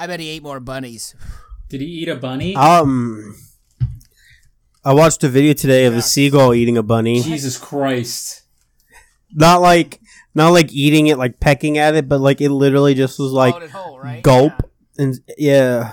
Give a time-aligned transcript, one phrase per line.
[0.00, 1.14] I bet he ate more bunnies.
[1.68, 2.56] Did he eat a bunny?
[2.56, 3.36] Um,
[4.82, 7.20] I watched a video today of a seagull eating a bunny.
[7.22, 8.42] Jesus Christ.
[9.32, 10.00] Not like,
[10.34, 13.52] not like eating it, like pecking at it, but like it literally just was like
[13.52, 14.22] Swallowed it whole, right?
[14.22, 14.54] gulp
[14.96, 15.92] and yeah.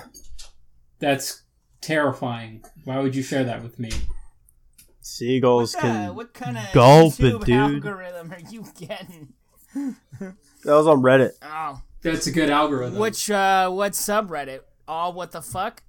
[1.00, 1.42] That's
[1.82, 2.64] terrifying.
[2.84, 3.90] Why would you share that with me?
[5.02, 6.14] Seagulls What, uh, can.
[6.16, 7.54] what kind of gulp it, YouTube dude.
[7.84, 9.34] algorithm are you getting?
[10.64, 11.32] That was on Reddit.
[11.42, 12.98] Oh, That's a good algorithm.
[12.98, 14.60] which uh, what subreddit?
[14.86, 15.82] All what the fuck?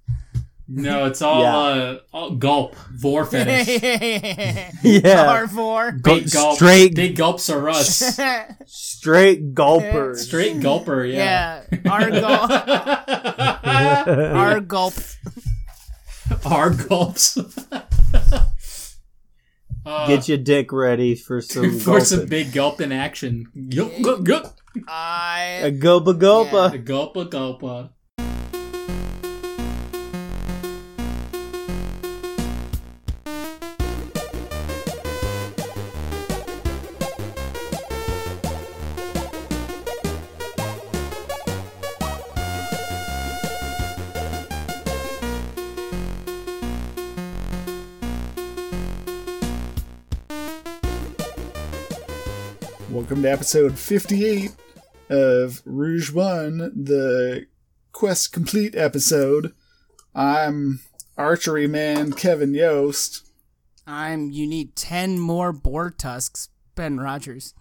[0.72, 1.56] No, it's all, Yeah.
[1.56, 2.76] uh, all gulp.
[2.94, 3.82] Vor fetish.
[4.84, 5.92] Yeah, R four.
[5.92, 6.56] Big gulp.
[6.56, 8.18] straight- Big gulps are us.
[8.66, 10.26] straight gulpers.
[10.26, 11.64] Straight gulper, yeah.
[11.72, 12.50] Yeah, R gulp.
[14.34, 14.94] R gulp.
[16.44, 17.36] Our gulps.
[19.84, 23.46] Uh, Get your dick ready for some for some big gulp in action.
[23.74, 24.59] Gulp, gulp, gulp.
[24.88, 26.70] A I gulpa gulpa.
[26.70, 27.90] The gulpa gulpa.
[53.20, 54.52] Welcome to episode 58
[55.10, 57.44] of Rouge One, the
[57.92, 59.52] Quest Complete episode.
[60.14, 60.80] I'm
[61.18, 63.28] archery man Kevin Yost.
[63.86, 64.30] I'm.
[64.30, 67.52] You need ten more boar tusks, Ben Rogers.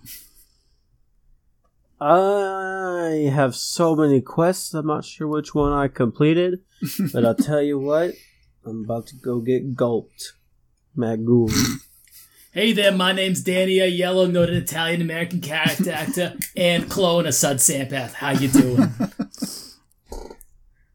[1.99, 4.73] I have so many quests.
[4.73, 6.61] I'm not sure which one I completed,
[7.11, 8.13] but I'll tell you what.
[8.65, 10.35] I'm about to go get gulped.
[10.97, 11.51] Magoo.
[12.51, 17.57] Hey there, my name's Danny, Aiello noted Italian American character actor and clone of Sud
[17.57, 18.13] Sampath.
[18.13, 18.91] How you doing?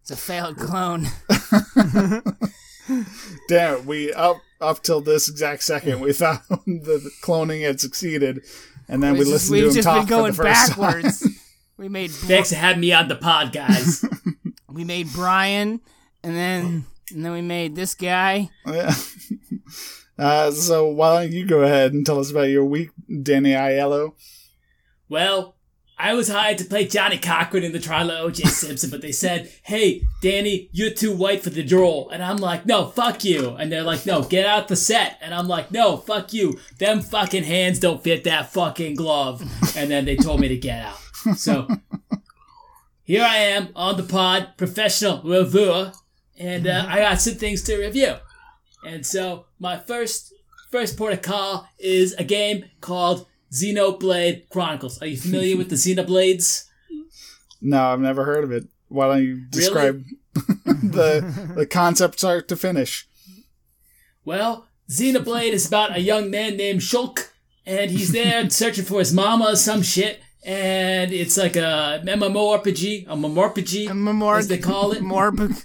[0.03, 1.07] It's a failed clone.
[3.49, 8.41] Damn we up up till this exact second we found that the cloning had succeeded,
[8.89, 10.49] and then we We've just, listened to we've him just talk been going for the
[10.51, 11.21] first backwards.
[11.21, 11.31] time.
[11.79, 14.05] we made Br- Thanks for having me on the pod, guys.
[14.69, 15.81] we made Brian,
[16.23, 18.51] and then and then we made this guy.
[18.67, 18.93] Yeah.
[20.19, 22.91] Uh, so why don't you go ahead and tell us about your week,
[23.23, 24.15] Danny Aiello?
[25.09, 25.57] Well,
[25.97, 28.45] I was hired to play Johnnie Cochran in the trial of O.J.
[28.45, 32.67] Simpson, but they said, "Hey, Danny, you're too white for the role," and I'm like,
[32.67, 35.97] "No, fuck you," and they're like, "No, get out the set," and I'm like, "No,
[35.97, 36.59] fuck you.
[36.79, 39.43] Them fucking hands don't fit that fucking glove,"
[39.77, 40.99] and then they told me to get out.
[41.37, 41.69] So
[43.05, 45.93] here I am on the pod, professional reviewer,
[46.39, 48.17] and uh, I got some things to review.
[48.85, 50.35] And so my first
[50.71, 55.01] first port of call is a game called Xenoblade Chronicles.
[55.01, 56.67] Are you familiar with the Xenoblades?
[57.63, 58.65] No, I've never heard of it.
[58.89, 60.05] Why don't you describe
[60.67, 63.09] the the concept start to finish?
[64.27, 67.31] Well, Xenoblade is about a young man named Shulk,
[67.65, 70.21] and he's there searching for his mama or some shit.
[70.47, 75.03] And it's like a MMORPG, a MMORPG, Memor- as they call it.
[75.03, 75.65] Morb-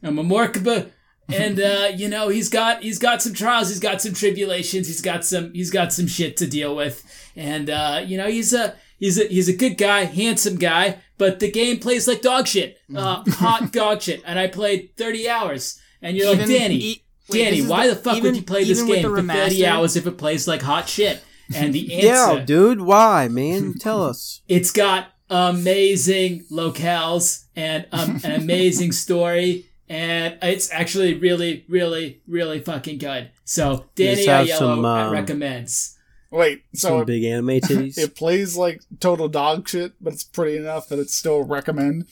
[0.00, 0.92] a Mamorkaba.
[1.32, 5.00] And uh, you know he's got he's got some trials, he's got some tribulations, he's
[5.02, 7.02] got some he's got some shit to deal with,
[7.36, 11.40] and uh, you know he's a he's a he's a good guy, handsome guy, but
[11.40, 14.22] the game plays like dog shit, uh, hot dog shit.
[14.26, 18.00] And I played thirty hours, and you're like Danny, e- wait, Danny, why the- the
[18.00, 20.88] fuck even- would you play this game for thirty hours if it plays like hot
[20.88, 21.22] shit?
[21.54, 22.80] And the answer, yeah, dude.
[22.80, 23.74] Why, man?
[23.80, 24.40] Tell us.
[24.48, 32.60] it's got amazing locales and um, an amazing story, and it's actually really, really, really
[32.60, 33.30] fucking good.
[33.44, 35.98] So Danny Just Aiello some, um, recommends.
[36.30, 37.98] Wait, so Some it, big anime titties.
[37.98, 42.06] it plays like total dog shit, but it's pretty enough that it's still recommend.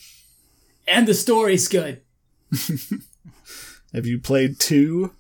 [0.89, 2.03] And the story's good.
[3.95, 5.13] Have you played two?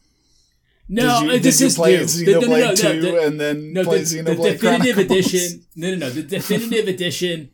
[0.88, 1.96] No, did you, uh, this did you is play.
[1.98, 5.00] Xenoblade The- no, no, no, two the- and then No, play the, the definitive Chronicles?
[5.32, 5.66] edition.
[5.76, 6.10] No, no, no.
[6.10, 7.50] The definitive edition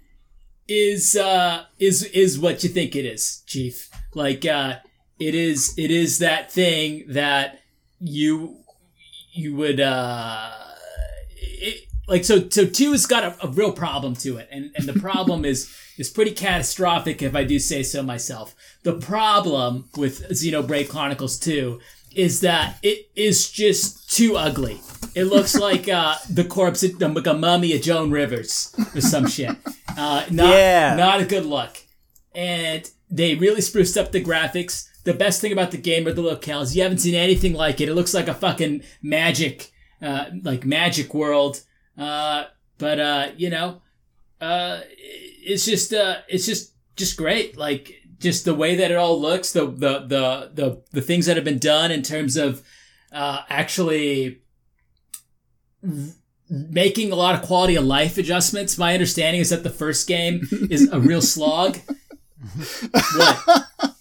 [0.67, 3.91] is uh is is what you think it is, Chief.
[4.15, 4.77] Like uh
[5.19, 7.61] it is it is that thing that
[8.01, 8.59] you
[9.33, 10.51] you would uh
[11.37, 14.87] it, like so so two has got a, a real problem to it and and
[14.87, 18.55] the problem is is pretty catastrophic if I do say so myself.
[18.83, 21.81] The problem with Xenoblade Chronicles 2
[22.17, 24.81] is that it is just too ugly.
[25.15, 29.29] It looks like uh, the corpse, of, like a mummy of Joan Rivers or some
[29.29, 29.57] shit.
[29.97, 30.97] Uh, not, Yeah.
[30.97, 31.77] not a good look.
[32.35, 34.89] And they really spruced up the graphics.
[35.05, 36.75] The best thing about the game are the locales.
[36.75, 37.89] You haven't seen anything like it.
[37.89, 39.71] It looks like a fucking magic,
[40.01, 41.61] uh, like magic world.
[41.97, 42.45] Uh,
[42.79, 43.83] but uh, you know,
[44.41, 47.57] uh, it's just uh, it's just just great.
[47.57, 51.37] Like just the way that it all looks, the the the the, the things that
[51.37, 52.63] have been done in terms of
[53.13, 54.41] uh, actually
[56.49, 58.79] making a lot of quality of life adjustments.
[58.79, 61.79] My understanding is that the first game is a real slog.
[62.91, 63.94] what?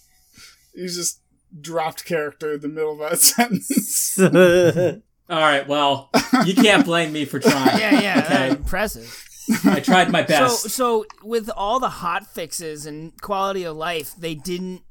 [0.74, 1.20] You just
[1.60, 4.18] dropped character in the middle of that sentence.
[5.30, 5.66] All right.
[5.66, 6.10] Well,
[6.44, 7.78] you can't blame me for trying.
[7.78, 8.28] Yeah, yeah, uh, Okay.
[8.48, 9.24] that's impressive.
[9.64, 10.70] I tried my So, best.
[10.70, 14.82] so with all the hot fixes and quality of life, they didn't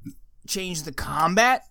[0.47, 1.63] change the combat.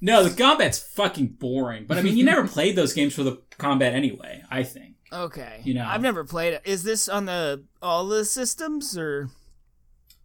[0.00, 1.84] no, the combat's fucking boring.
[1.86, 4.42] But I mean, you never played those games for the combat anyway.
[4.50, 4.94] I think.
[5.12, 5.86] Okay, You know.
[5.86, 6.62] I've never played it.
[6.64, 9.28] Is this on the all the systems or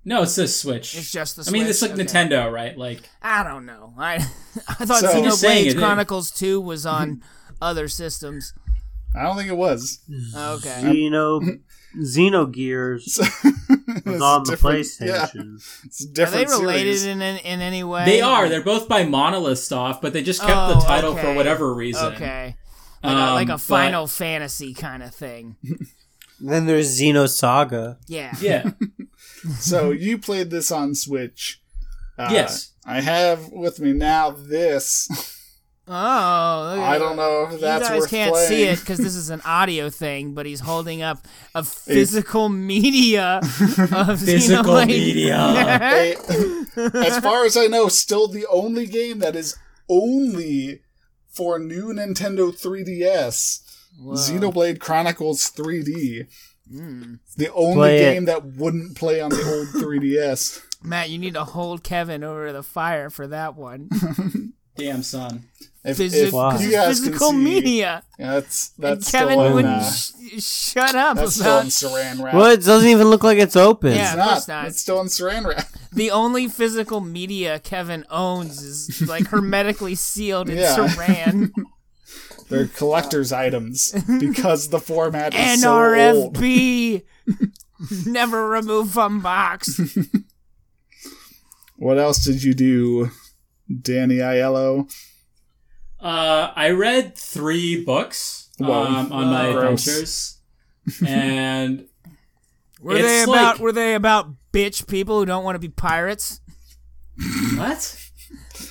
[0.10, 0.98] No, it's the Switch.
[0.98, 1.46] it's just the?
[1.48, 2.04] I mean, it's like Okay.
[2.04, 2.76] Nintendo, right?
[2.76, 3.94] Like, I don't know.
[3.98, 4.16] I
[4.68, 7.22] I thought So- I'm Xenoblade it- Chronicles Two was on
[7.62, 8.54] other systems.
[9.16, 10.00] I don't think it was.
[10.36, 10.82] Okay.
[10.84, 11.60] Xeno,
[12.00, 15.56] Xenogears It's was on the different- Yeah, PlayStation.
[15.86, 17.06] it's a Are different they related series.
[17.06, 18.06] in, in in any way?
[18.06, 18.50] they are.
[18.50, 22.14] They're both by Monolith Soft, but they just kept Oh, the title for whatever reason.
[22.14, 22.56] Okay.
[23.04, 25.56] Like, a, like Um, a but- Final Fantasy kind of thing.
[26.40, 27.98] Then there's Xenosaga.
[28.08, 28.34] Yeah.
[28.40, 28.72] Yeah.
[29.60, 31.62] So you played this on Switch.
[32.18, 32.72] Uh, Yes.
[32.86, 35.08] I have with me now this.
[35.92, 38.48] Oh, look I don't know if that's you guys worth can't playing.
[38.48, 41.26] see it because this is an audio thing, but he's holding up
[41.56, 43.48] a physical media of
[44.20, 44.88] Physical Xenoblade.
[44.88, 45.38] media.
[45.80, 46.16] Hey,
[46.94, 49.56] as far as I know, still the only game that is
[49.90, 50.82] only
[51.28, 53.62] for new Nintendo 3DS.
[54.00, 54.14] Whoa.
[54.14, 56.28] Xenoblade Chronicles 3D.
[56.72, 57.20] Mm.
[57.24, 58.14] It's the only Play it.
[58.14, 60.62] game that wouldn't play on the old 3DS.
[60.84, 63.90] Matt, you need to hold Kevin over the fire for that one.
[64.78, 65.44] Damn, son.
[65.84, 66.58] If, Physi- if Wow.
[66.58, 68.04] you guys physical see, media.
[68.18, 71.70] Yeah, that's And that's Kevin still wouldn't uh, sh- shut up that's still about in
[71.70, 72.34] Saran wrap.
[72.34, 73.94] Well, it doesn't even look like it's open.
[73.94, 74.02] Yeah.
[74.04, 74.54] It's of course not.
[74.62, 74.68] not.
[74.68, 75.68] It's still in Saran wrap.
[75.94, 80.76] the only physical media Kevin owns is like hermetically sealed in Yeah.
[80.78, 81.52] saran.
[82.50, 85.78] They're collector's items because the format is so
[86.14, 86.36] old.
[86.36, 87.04] NRFB.
[88.06, 89.80] Never remove from box.
[91.76, 93.10] What else did you do,
[93.82, 94.92] Danny Aiello?
[95.98, 99.88] Uh, I read three books um, on my Gross.
[99.88, 100.38] adventures,
[101.08, 101.86] and
[102.82, 105.70] Were It's they about like- were they about bitch people who don't want to be
[105.70, 106.42] pirates?
[107.56, 107.98] what?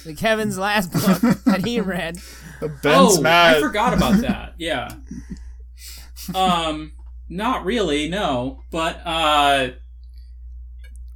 [0.04, 2.18] The Kevin's last book that he read.
[2.82, 3.56] Ben's oh, mad.
[3.56, 4.54] I forgot about that.
[4.58, 4.88] Yeah.
[6.34, 6.92] Um,
[7.28, 8.60] not really, no.
[8.70, 9.68] But uh,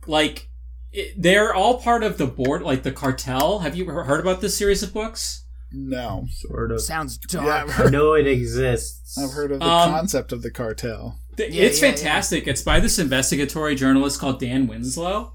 [0.06, 0.48] like,
[0.92, 3.60] it, they're all part of the board, like the cartel.
[3.60, 5.44] Have you heard about this series of books?
[5.74, 6.82] No, Sort of.
[6.82, 7.80] Sounds Yeah, dark.
[7.80, 9.16] I know it exists.
[9.16, 11.18] I've heard of the Um, concept of the cartel.
[11.38, 11.94] Th- Yeah, it's yeah, yeah.
[11.94, 12.46] fantastic.
[12.46, 15.32] It's by this investigatory journalist called Don Winslow,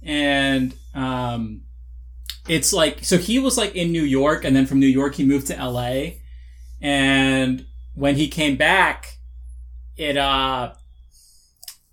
[0.00, 1.62] and um,
[2.48, 5.24] it's like so he was like in New York, and then from New York he
[5.24, 6.20] moved to L.A.
[6.80, 9.18] And when he came back,
[9.96, 10.74] it uh.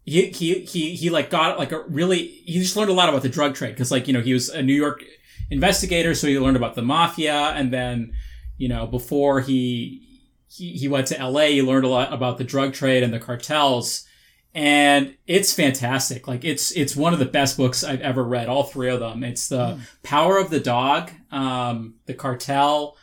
[0.06, 3.22] He, he, he, he like got like a really he just learned a lot about
[3.22, 5.04] the drug trade because like you know he was a New York
[5.52, 8.14] investigator so he learned about the mafia and then
[8.58, 10.10] you know before he
[10.50, 13.20] he, he went to LA, he learned a lot about the drug trade and the
[13.20, 14.06] cartels.
[14.54, 16.28] And it's fantastic.
[16.28, 18.48] Like it's it's one of the best books I've ever read.
[18.48, 19.24] All three of them.
[19.24, 22.98] It's the Power of the Dog, um, the Cartel,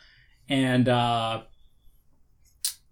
[0.49, 1.43] and uh,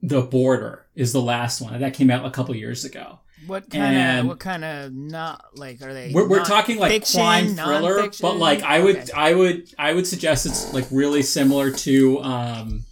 [0.02, 1.80] the Border is the last one.
[1.80, 3.20] That came out a couple years ago.
[3.46, 6.12] What kind of what kind of not like are they?
[6.14, 8.24] We're, we're talking like fiction, crime thriller, non-fiction?
[8.24, 9.12] but like I would Okay.
[9.14, 12.86] I would I would suggest it's like really similar to um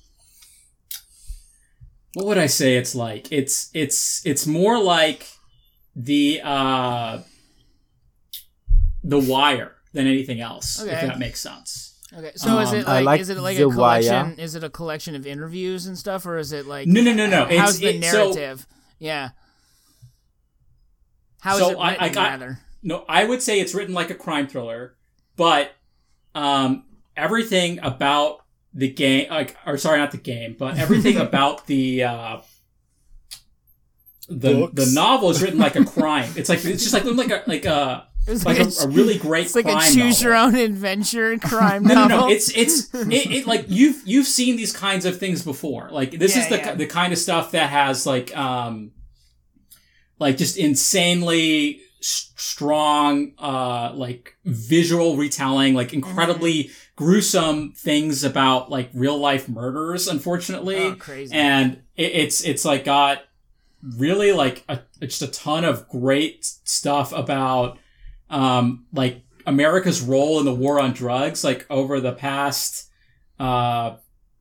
[2.13, 3.32] what would I say it's like?
[3.32, 5.27] It's it's it's more like
[5.95, 7.19] the uh
[9.03, 10.91] the wire than anything else, Okay.
[10.91, 11.07] if Okay.
[11.07, 12.00] that makes sense.
[12.15, 14.13] Okay, so is Um, it like, like is it like a collection?
[14.13, 14.35] wire.
[14.38, 17.25] Is it a collection of interviews and stuff, or is it like No, no, no,
[17.27, 17.43] no.
[17.45, 18.67] It's- How's the it- so- narrative?
[19.00, 19.29] yeah.
[21.41, 22.59] How is So it I- written, I got- rather?
[22.81, 24.95] No, I would say it's written like a crime thriller,
[25.35, 25.73] but
[26.35, 26.85] um,
[27.15, 32.38] everything about the game, like, or sorry, not the game, but everything about the uh,
[34.40, 34.74] the Books.
[34.74, 36.32] the novel is written like a crime.
[36.36, 39.46] It's like it's just like like a like a It's like a, a really great
[39.46, 42.28] It's like a crime choose your own adventure crime No, no, novel.
[42.28, 42.34] no.
[42.34, 45.90] It's it's it, it like you've you've seen these kinds of things before.
[45.92, 46.75] Like this Yeah, is the yeah.
[46.75, 48.92] the kind of stuff that has like um
[50.20, 57.04] like just insanely s- strong uh like visual retelling, like incredibly Mm-hmm.
[57.06, 60.08] gruesome things about like real life murders.
[60.08, 61.34] Unfortunately, Oh, crazy.
[61.34, 63.20] and it, it's it's like got
[63.98, 67.78] really like a, just a ton of great stuff about
[68.30, 72.90] um like America's role in the war on drugs, like over the past,
[73.40, 73.98] uh,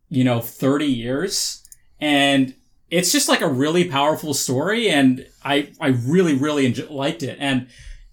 [0.09, 1.65] you know, 30 years.
[2.01, 2.55] And
[2.89, 4.89] it's just like a really powerful story.
[4.89, 7.37] And I, I really, really liked it.
[7.41, 7.67] And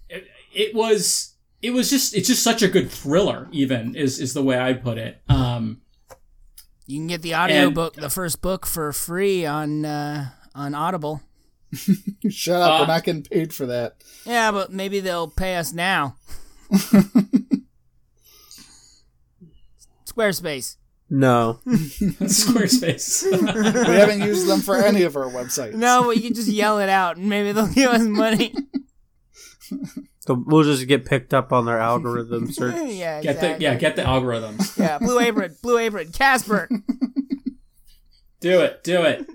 [0.08, 4.34] it, it was, it was just, it's just such a good thriller, even is, is
[4.34, 5.20] the way I put it.
[5.28, 5.82] Um,
[6.86, 10.74] You can get the audio And- book, the first book, for free on uh, on
[10.74, 11.20] Audible.
[12.28, 12.80] Shut up.
[12.80, 13.96] Uh, We're not getting paid for that.
[14.24, 16.16] Yeah, but maybe they'll pay us now.
[20.06, 20.76] Squarespace.
[21.08, 21.60] No.
[21.66, 23.24] Squarespace.
[23.88, 25.74] We haven't used them for any of our websites.
[25.74, 28.54] No, but you can just yell it out, and maybe they'll give us money.
[30.20, 32.74] So we'll just get picked up on their algorithm search.
[32.90, 34.78] yeah, get the, yeah, get the algorithms.
[34.78, 34.98] yeah.
[34.98, 36.68] Blue Apron, Blue Apron, Casper.
[38.40, 39.26] Do it, do it.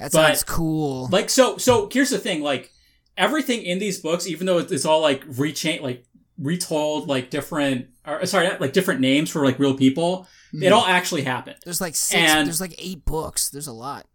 [0.00, 1.08] That But- sounds cool.
[1.12, 2.72] like so so here's the thing like
[3.16, 6.04] everything in these books even though it's all like rechain like
[6.38, 10.72] retold like different or sorry like different names for like real people it hmm.
[10.72, 12.18] all actually happened There's like six.
[12.18, 13.50] And- there's like eight books.
[13.50, 14.06] There's a lot.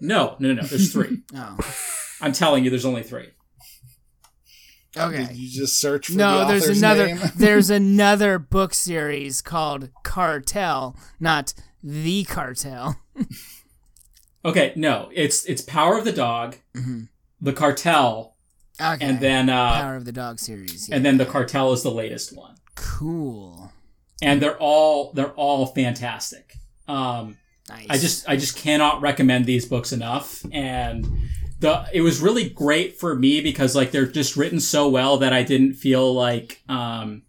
[0.00, 1.58] no no no no there's three Oh,
[2.20, 3.30] i'm telling you there's only three
[4.96, 5.26] okay.
[5.26, 7.06] Did you just search for No, the there's another.
[7.06, 7.18] name?
[7.36, 12.96] there's another book series called Cartel, not the Cartel.
[14.44, 16.56] Okay no it's it's power of the dog
[17.40, 18.36] the cartel
[18.80, 19.04] Okay.
[19.04, 20.88] and then uh Power of the Dog series.
[20.88, 20.96] Yeah.
[20.96, 23.72] and then the cartel is the latest one cool.
[24.22, 26.54] and they're all they're all fantastic
[26.88, 27.36] um
[27.68, 27.86] Nice.
[27.88, 31.06] I just I just cannot recommend these books enough and
[31.60, 35.32] the it was really great for me because like they're just written so well that
[35.32, 37.22] I didn't feel like um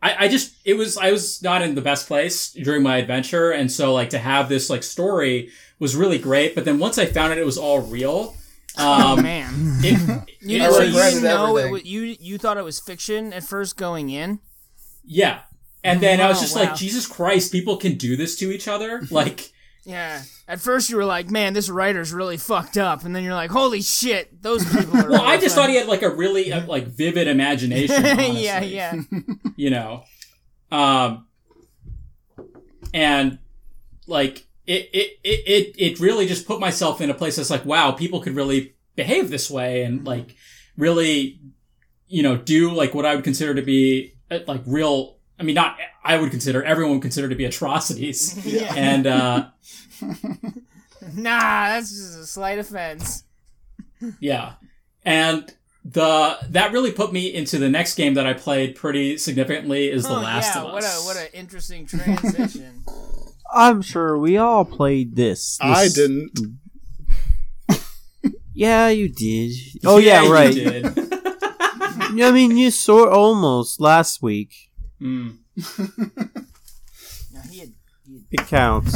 [0.00, 3.50] I, I just it was I was not in the best place during my adventure
[3.50, 7.06] and so like to have this like story was really great but then once I
[7.06, 8.36] found it it was all real
[8.76, 9.52] Oh um man.
[9.82, 13.32] it, You, it so you didn't know it was, you you thought it was fiction
[13.32, 14.40] at first going in.
[15.04, 15.40] yeah
[15.82, 16.64] and then I was just wow.
[16.64, 19.52] like Jesus Christ people can do this to each other like
[19.84, 20.22] Yeah.
[20.48, 23.50] At first you were like, man, this writer's really fucked up, and then you're like,
[23.50, 25.10] holy shit, those people are.
[25.14, 28.94] well I just thought he had like a really uh, like vivid imagination yeah, yeah.
[29.56, 30.04] you know
[30.72, 31.26] um
[32.92, 33.38] and
[34.06, 37.64] like it it, it it it really just put myself in a place that's like
[37.64, 40.34] wow people could really behave this way and like
[40.76, 41.40] really
[42.08, 45.54] you know do like what i would consider to be uh, like real i mean
[45.54, 48.72] not i would consider everyone would consider to be atrocities Yeah.
[48.76, 49.46] and uh
[51.12, 53.24] Nah, that's just a slight offense.
[54.20, 54.54] Yeah.
[55.04, 55.52] And
[55.84, 60.04] the that really put me into the next game that I played pretty significantly is
[60.04, 60.72] The oh, Last yeah, of Us.
[60.72, 62.82] what a what an interesting transition.
[63.54, 65.58] I'm sure we all played this.
[65.60, 66.38] I didn't.
[68.56, 69.50] Yeah, you did.
[69.84, 70.54] Oh yeah, you right.
[70.54, 70.86] did.
[70.96, 74.54] I mean, you saw almost last week.
[75.00, 75.38] Mm.
[77.32, 77.72] Now, he had,
[78.30, 78.94] It counts.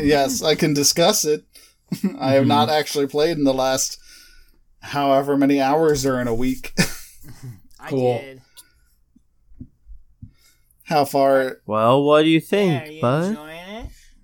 [0.00, 1.42] yes, I can discuss it.
[2.20, 3.98] I have not actually played in the last
[4.80, 6.72] however many hours are in a week.
[7.80, 8.18] I Cool.
[8.20, 8.42] did.
[10.84, 11.60] How far?
[11.66, 13.36] well, what do you Yeah, think, are you bud?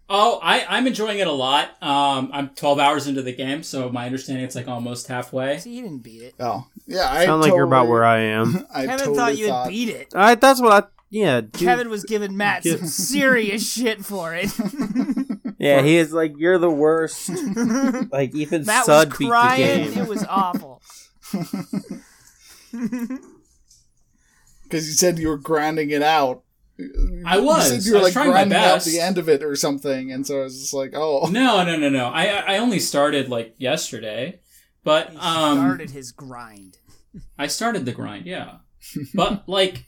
[0.09, 0.35] Enjoying it?
[0.35, 1.71] Oh, I, I'm enjoying it a lot.
[1.83, 5.59] Um, I'm 12 hours into the game, so my understanding it's like almost halfway.
[5.59, 6.35] See, he didn't beat it.
[6.41, 7.11] Oh, yeah.
[7.11, 8.67] I Sound like you're about where I am.
[8.75, 10.15] I Kevin totally thought you thought- had beat it.
[10.15, 10.89] All right, that's what I.
[11.09, 11.53] Yeah, dude.
[11.55, 14.51] Kevin was giving Matt some serious shit for it.
[15.59, 17.31] Yeah, he is like you're the worst.
[18.13, 19.91] like even Matt was Sud beat the crying.
[19.95, 20.03] game.
[20.03, 20.83] It was awful.
[24.65, 26.43] because you said you were grinding it out.
[27.25, 27.73] I was.
[27.73, 28.87] You said you I was like trying my grinding out best.
[28.87, 31.76] the end of it or something, and so I was just like, oh, No, no,
[31.76, 32.06] no, no.
[32.06, 34.40] I I only started like yesterday,
[34.85, 36.78] but He um, started his grind.
[37.38, 38.56] I started the grind, yeah.
[39.14, 39.85] But like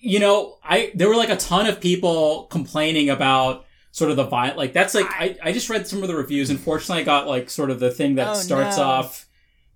[0.00, 4.24] you know, I there were like a ton of people complaining about sort of the
[4.24, 6.50] violent like that's like I, I just read some of the reviews.
[6.50, 8.84] Unfortunately I got like sort of the thing that Oh, starts no.
[8.84, 9.26] off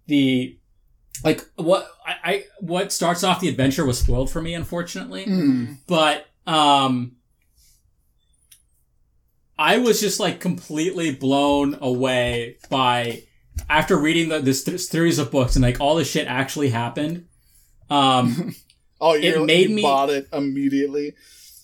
[0.07, 0.59] the
[1.23, 5.25] like what I, I what starts off the adventure was spoiled for me unfortunately.
[5.25, 5.65] Hmm.
[5.87, 7.17] But um
[9.59, 13.23] I was just like completely blown away by
[13.71, 17.27] after reading the, this th- series of books and like all this shit actually happened.
[17.89, 18.55] Um,
[19.01, 21.15] oh, you made you me- bought it immediately.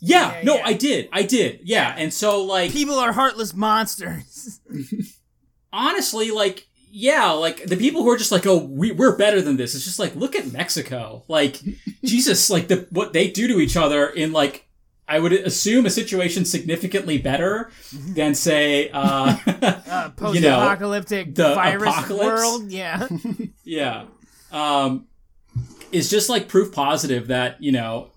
[0.00, 0.62] yeah, Yeah, no, yeah.
[0.66, 4.60] I did, I did, yeah, and so like People are heartless monsters.
[5.72, 9.56] honestly, like yeah, like the people who are just like, oh, we, we're better than
[9.56, 9.74] this.
[9.74, 11.60] It's just like, look at Mexico, like
[12.04, 14.66] Jesus, like the what they do to each other in like.
[15.08, 17.72] I would assume a situation significantly better
[18.14, 22.24] than say, uh, Uh, you know, post-apocalyptic the virus apocalypse?
[22.24, 22.70] world.
[22.70, 23.08] Yeah.
[23.64, 24.04] Yeah.
[24.52, 25.08] um,
[25.90, 28.10] is just like proof positive that you know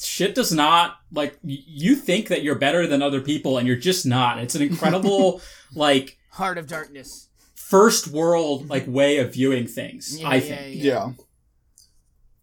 [0.00, 3.76] shit does not like y- you think that you're better than other people and you're
[3.76, 4.38] just not.
[4.38, 5.40] It's an incredible
[5.74, 7.30] like Heart of Darkness.
[7.72, 10.20] First world like way of viewing things.
[10.20, 10.84] Yeah, I yeah, think.
[10.84, 11.12] Yeah.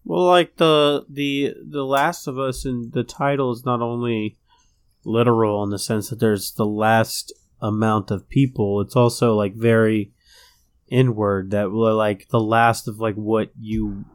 [0.03, 4.39] Well, like the the the Last of Us and the title is not only
[5.05, 7.31] literal in the sense that there's the last
[7.61, 8.81] amount of people.
[8.81, 10.11] It's also like very
[10.89, 14.05] inward that we're like the last of like what you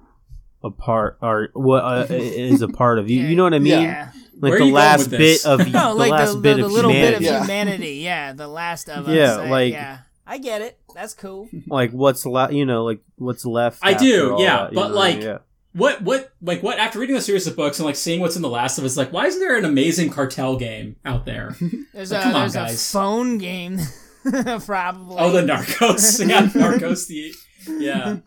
[0.64, 3.20] a part or what uh, is a part of you.
[3.20, 3.28] Yeah.
[3.28, 3.82] You know what I mean?
[3.82, 4.10] Yeah.
[4.40, 7.14] Like the last bit of No, the like last the, bit the, of little bit
[7.14, 7.24] of humanity.
[7.24, 7.40] Yeah.
[7.42, 7.94] humanity.
[8.02, 9.14] Yeah, the last of us.
[9.14, 10.78] Yeah, I- like- yeah, I get it.
[10.94, 11.48] That's cool.
[11.66, 12.52] Like what's left?
[12.52, 13.80] You know, like what's left?
[13.82, 14.94] I do, all yeah, that, but, know?
[14.94, 15.38] like, yeah.
[15.72, 18.42] What what like what after reading the series of books and like seeing what's in
[18.42, 21.56] the Last of Us, like why isn't there an amazing cartel game out there?
[21.92, 23.78] There's Like, a come on, there's a phone game,
[24.64, 25.16] probably.
[25.18, 27.34] oh, the Narcos, yeah, Narcos, the
[27.66, 28.18] yeah.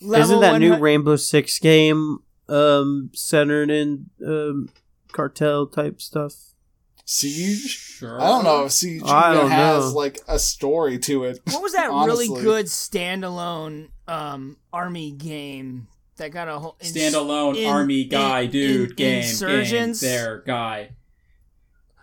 [0.00, 4.68] Level Isn't that new Rainbow Six game um centered in um
[5.12, 6.51] cartel type stuff?
[7.12, 7.68] Siege?
[7.68, 8.20] Sure.
[8.20, 9.98] I don't know if Siege I even has know.
[9.98, 11.40] like a story to it.
[11.44, 12.28] What was that honestly.
[12.28, 18.08] really good standalone um, army game that got a whole ins- Standalone in- army in-
[18.08, 20.00] guy, dude, in- game, Insurgents?
[20.00, 20.92] game, there, guy.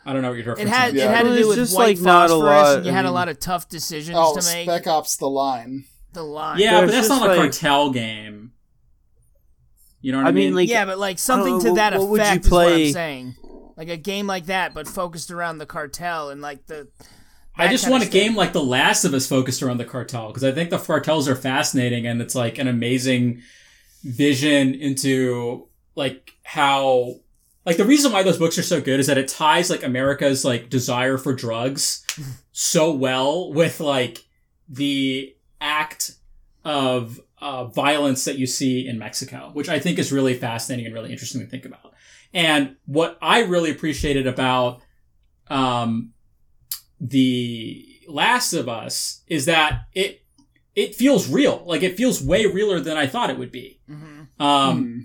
[0.06, 0.60] I don't know what you're referencing.
[0.62, 1.06] It had Yeah.
[1.12, 2.96] it had to do with just, white like, not a phosphorus, lot, and you I
[2.96, 4.70] had a lot of tough decisions Oh, to make.
[4.70, 5.86] Spec Ops: The Line.
[6.14, 6.60] the line.
[6.60, 8.52] yeah, but that's just, not a cartel game.
[10.02, 12.02] You know what I, I mean, like- yeah, but like something know, to that what-
[12.02, 13.36] what would you effect is what I'm play- saying.
[13.80, 16.90] Like a game like that, but focused around the cartel and like the.
[17.56, 20.44] I just want a game like The Last of Us focused around the cartel because
[20.44, 23.42] I think the cartels are fascinating and it's like an amazing
[24.04, 27.16] vision into like how
[27.66, 30.44] like the reason why those books are so good is that it ties like America's
[30.44, 32.06] like desire for drugs
[32.52, 34.26] so well with like
[34.68, 36.12] the act
[36.66, 40.94] of uh, violence that you see in Mexico, which I think is really fascinating and
[40.94, 41.94] really interesting to think about.
[42.34, 44.82] And what I really appreciated about
[45.48, 46.14] um,
[47.00, 50.24] the Last of Us is that it
[50.76, 51.64] it feels real.
[51.66, 53.80] Like it feels way realer than I thought it would be.
[53.90, 54.28] Mhm.
[54.40, 55.00] Um, Hmm.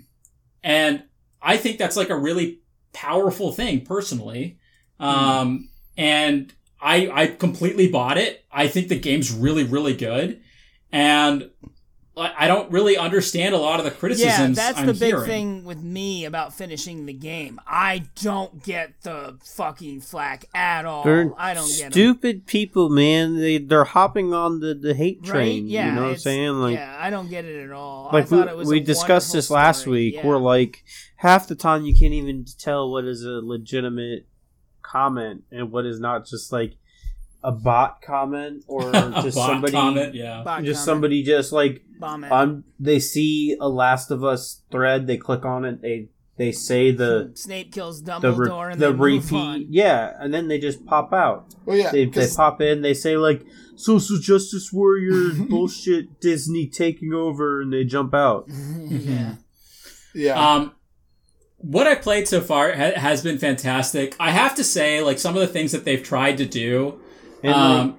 [0.63, 1.03] and
[1.41, 2.59] I think that's like a really
[2.93, 4.57] powerful thing personally.
[4.99, 8.45] Um, and I, I completely bought it.
[8.51, 10.39] I think the game's really, really good.
[10.91, 11.49] And
[12.17, 14.25] I I don't really understand a lot of the criticisms.
[14.31, 14.57] Yeah, criticisms.
[14.57, 15.25] that's I'm the big hearing.
[15.25, 17.59] thing with me about finishing the game.
[17.67, 21.03] I don't get the fucking flack at all.
[21.03, 21.91] They're I don't get 'em.
[21.91, 23.35] stupid people, man.
[23.37, 25.29] They they're hopping on the, the hate Right?
[25.29, 25.67] train.
[25.67, 26.51] Yeah, you know what I'm saying?
[26.53, 28.09] Like yeah, I don't get it at all.
[28.09, 29.97] I like thought we, it was we a discussed wonderful this last story.
[29.97, 30.15] week.
[30.15, 30.25] Yeah.
[30.27, 30.83] We're like
[31.17, 34.25] half the time you can't even tell what is a legitimate
[34.81, 36.75] comment and what is not just like
[37.45, 40.41] a bot comment or just somebody comment, yeah.
[40.43, 42.31] Bot just comment, somebody just like bomb it.
[42.31, 46.91] um they see a Last of Us thread, they click on it, they they say
[46.91, 49.65] the Snape kills the Dumbledore re- and the repeat, on.
[49.69, 51.55] yeah, and then they just pop out.
[51.65, 53.45] Well, yeah, They, they 'cause- pop in, they say like
[53.77, 58.47] social justice warrior bullshit, Disney taking over, and they jump out.
[58.49, 59.35] yeah.
[60.13, 60.33] yeah.
[60.53, 60.73] Um,
[61.57, 64.15] what I've played so far ha- has been fantastic.
[64.19, 66.99] I have to say, like some of the things that they've tried to do.
[67.45, 67.97] And like, Um,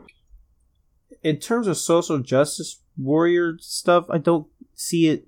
[1.23, 5.27] in terms of social justice warrior stuff, I don't see it.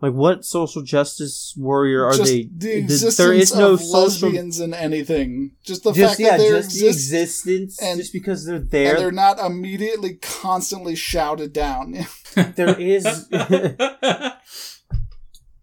[0.00, 2.42] Like, what social justice warrior are just they?
[2.52, 4.28] the th- existence there is no of social.
[4.28, 5.52] lesbians in anything.
[5.64, 8.70] Just the Just fact yeah, that they just the existence, and- just because they're and
[8.70, 8.96] there.
[8.98, 11.94] they're not immediately constantly shouted down.
[12.34, 13.28] there is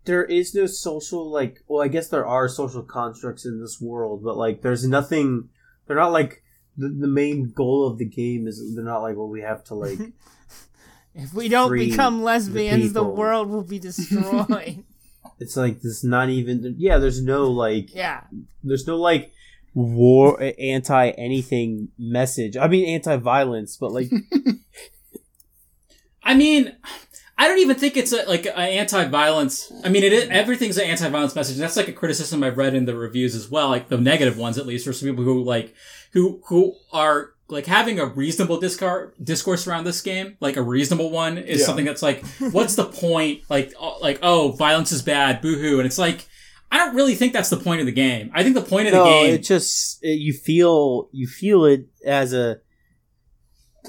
[0.05, 1.59] there is no social like.
[1.67, 5.49] Well, I guess there are social constructs in this world, but like, there's nothing.
[5.85, 6.41] They're not like
[6.77, 8.75] the, the main goal of the game is.
[8.75, 9.99] They're not like, well, we have to like.
[11.13, 13.17] If we don't become lesbians, the, people.
[13.17, 14.85] world will be destroyed.
[15.39, 16.03] It's like this.
[16.05, 16.75] Not even.
[16.77, 17.93] Yeah, there's no like.
[17.93, 18.21] yeah.
[18.63, 19.33] there's no like
[19.73, 24.11] war anti anything message i mean anti-violence but like
[26.23, 26.75] I mean,
[27.41, 29.71] I don't even think it's a, like an anti-violence.
[29.83, 31.55] I mean, it is, everything's an anti-violence message.
[31.55, 34.37] And that's like a criticism I've read in the reviews as well, like the negative
[34.37, 35.73] ones at least, for some people who like
[36.13, 41.09] who who are like having a reasonable discourse discourse around this game, like a reasonable
[41.09, 41.65] one, is Yeah.
[41.65, 43.41] something that's like, what's the point?
[43.49, 46.27] Like, uh, like oh, violence is bad, boohoo, and it's like.
[46.73, 48.31] I don't really think that's the point of the game.
[48.33, 51.87] I think the point of the game it just it, you feel you feel it
[52.05, 52.61] as a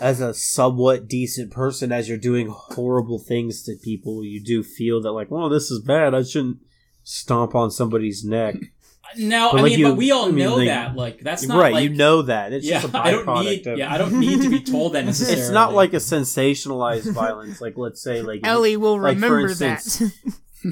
[0.01, 5.01] as a somewhat decent person as you're doing horrible things to people you do feel
[5.03, 6.59] that like well this is bad i shouldn't
[7.05, 8.55] stomp on somebody's neck
[9.19, 10.97] now But, I like, mean, you- but we all I mean, know like- that.
[10.97, 12.53] Like that's not right, like you know that.
[12.55, 12.81] It's yeah.
[12.81, 13.67] just a byproduct I don't need.
[13.67, 15.43] of Yeah, I don't need to be told that necessarily.
[15.43, 17.61] It's not like a sensationalized violence.
[17.61, 20.13] Like let's say, like Ellie will like, for remember instance, that.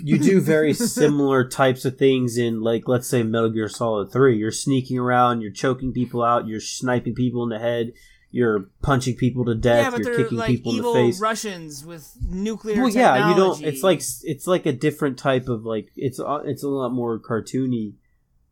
[0.04, 4.38] you do very similar types of things in, like let's say, Metal Gear Solid Three.
[4.38, 7.92] You're sneaking around, you're choking people out, you're sniping people in the head,
[8.32, 11.20] you're punching people to yeah, death, but you're kicking like people in the face.
[11.20, 13.62] Russians with nuclear Well, yeah, you don't.
[13.62, 17.94] It's like it's like a different type of like it's it's a lot more cartoony,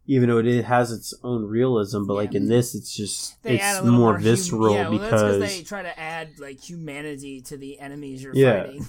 [0.06, 2.06] even though it has its own realism.
[2.06, 5.62] But like in this, it's just they it's more, hum- visceral yeah, well, because they
[5.62, 8.64] try to add like humanity to the enemies you're Yeah.
[8.64, 8.88] fighting.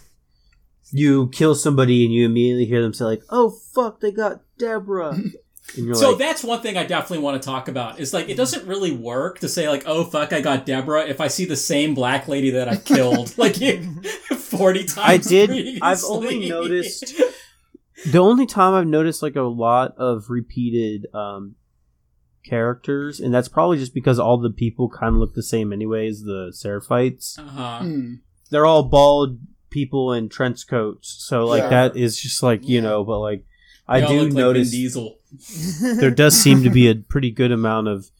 [0.92, 5.16] you kill somebody and you immediately hear them say like, "Oh fuck, they got Deborah,"
[5.94, 8.00] So like, that's one thing I definitely want to talk about.
[8.00, 11.22] Is like it doesn't really work to say like, "Oh fuck, I got Deborah." If
[11.22, 13.56] I see the same black lady that I killed like
[14.38, 15.50] forty times, I did.
[15.50, 15.82] previously.
[15.82, 17.14] I've only noticed
[18.12, 21.56] the only time I've noticed like a lot of repeated um,
[22.46, 26.22] characters, and that's probably just because all the people kind of look the same anyways.
[26.24, 27.80] The Seraphites, Uh-huh.
[27.80, 28.14] Hmm.
[28.50, 31.70] they're all bald people in trench coats, so like Yeah.
[31.70, 32.82] that is just like you Yeah.
[32.82, 33.04] know.
[33.04, 33.46] But like
[33.90, 35.18] I do look like notice Diesel.
[36.00, 38.12] there does seem to be a pretty good amount of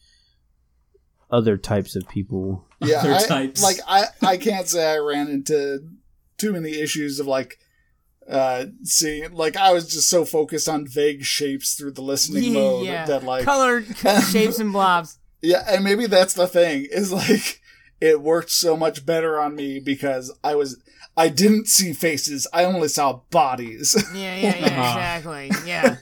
[1.30, 2.66] other types of people.
[2.80, 5.86] Yeah, Other I, like I, I can't say I ran into
[6.38, 7.58] too many issues of like
[8.28, 12.86] uh seeing like I was just so focused on vague shapes through the listening mode
[12.86, 13.86] yeah, that like colored
[14.30, 15.18] shapes and blobs.
[15.42, 17.60] yeah, and maybe that's the thing is like
[18.00, 20.82] it worked so much better on me because I was
[21.16, 23.94] I didn't see faces, I only saw bodies.
[24.14, 24.98] Yeah, yeah, yeah, Uh-huh.
[24.98, 25.50] exactly.
[25.66, 25.96] Yeah,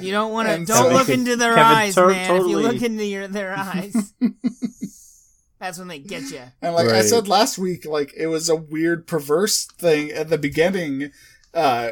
[0.00, 0.56] you don't want to.
[0.64, 2.36] Don't so- look into their Kevin eyes, Tur- man.
[2.36, 4.12] If you look into your their eyes,
[5.60, 6.42] that's when they get you.
[6.62, 10.38] And like I said last week, like it was a weird perverse thing at the
[10.38, 11.12] beginning,
[11.54, 11.90] uh,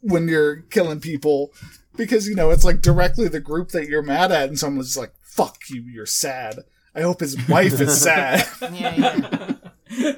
[0.00, 1.52] when you're killing people,
[1.96, 5.12] because you know it's like directly the group that you're mad at, and someone's like,
[5.22, 6.60] "Fuck you, you're sad."
[6.94, 8.46] I hope his wife is sad.
[8.72, 9.54] Yeah,
[9.90, 10.12] yeah.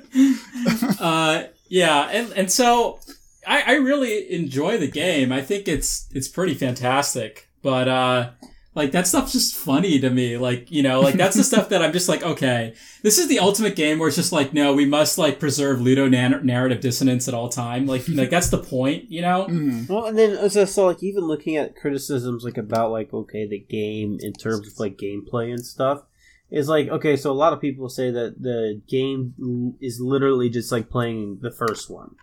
[1.01, 3.01] uh, yeah, and and so
[3.47, 5.33] I, I really enjoy the game.
[5.33, 7.49] I think it's it's pretty fantastic.
[7.63, 8.31] But uh,
[8.75, 10.37] like that stuff's just funny to me.
[10.37, 13.39] Like you know, like that's the stuff that I'm just like, okay, this is the
[13.39, 17.29] ultimate game where it's just like, no, we must like preserve Ludo nan- narrative dissonance
[17.29, 17.87] at all time.
[17.87, 19.47] Like like that's the point, you know?
[19.49, 19.89] Mm.
[19.89, 23.59] Well, and then so, so like even looking at criticisms like about like okay the
[23.59, 26.03] game in terms of like gameplay and stuff
[26.51, 29.35] is like okay so a lot of people say that the game
[29.81, 32.15] is literally just like playing the first one.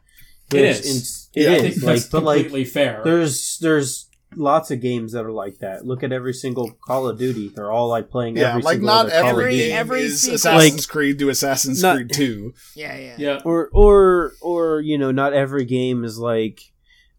[0.53, 3.01] It Which in- it Yeah, I think like that's but like completely fair.
[3.03, 5.85] there's there's lots of games that are like that.
[5.85, 7.49] Look at every single Call of Duty.
[7.49, 9.67] They're all like playing Yeah, every like single not other Call every of Duty.
[9.69, 10.35] game Every is sequel.
[10.35, 12.53] Assassin's Creed to Assassin's Not- Creed Two.
[12.75, 13.15] Yeah, yeah.
[13.17, 13.41] yeah.
[13.45, 16.61] or or or you know not every game is like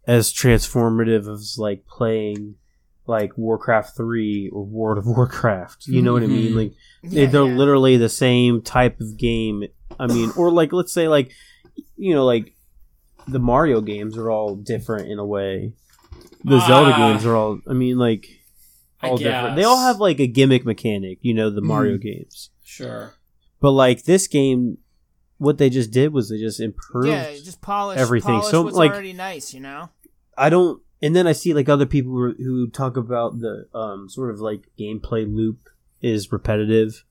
[0.06, 2.56] as transformative as like playing
[3.06, 6.56] like warcraft 3 or world of warcraft you know what i mean Mhm.
[6.56, 6.76] like they,
[7.10, 7.54] Yeah, they're yeah.
[7.56, 9.64] literally the same type of game
[10.00, 11.30] i mean or like let's say like
[11.96, 12.54] you know like
[13.28, 15.72] the mario games are all different in a way
[16.44, 16.96] the zelda Ah.
[17.12, 18.26] games are all i mean like
[19.02, 21.68] all different they all have like a gimmick mechanic you know the Hmm.
[21.68, 23.14] mario games Sure.
[23.60, 24.78] but like this game
[25.38, 28.36] what they just did was they just improved Yeah, just polish everything.
[28.40, 29.90] Polish So, like- already nice, you know.
[30.38, 30.80] I don't.
[31.02, 34.38] And then I see like other people who, who talk about the um, sort of
[34.40, 35.68] like gameplay loop
[36.04, 37.04] is repetitive,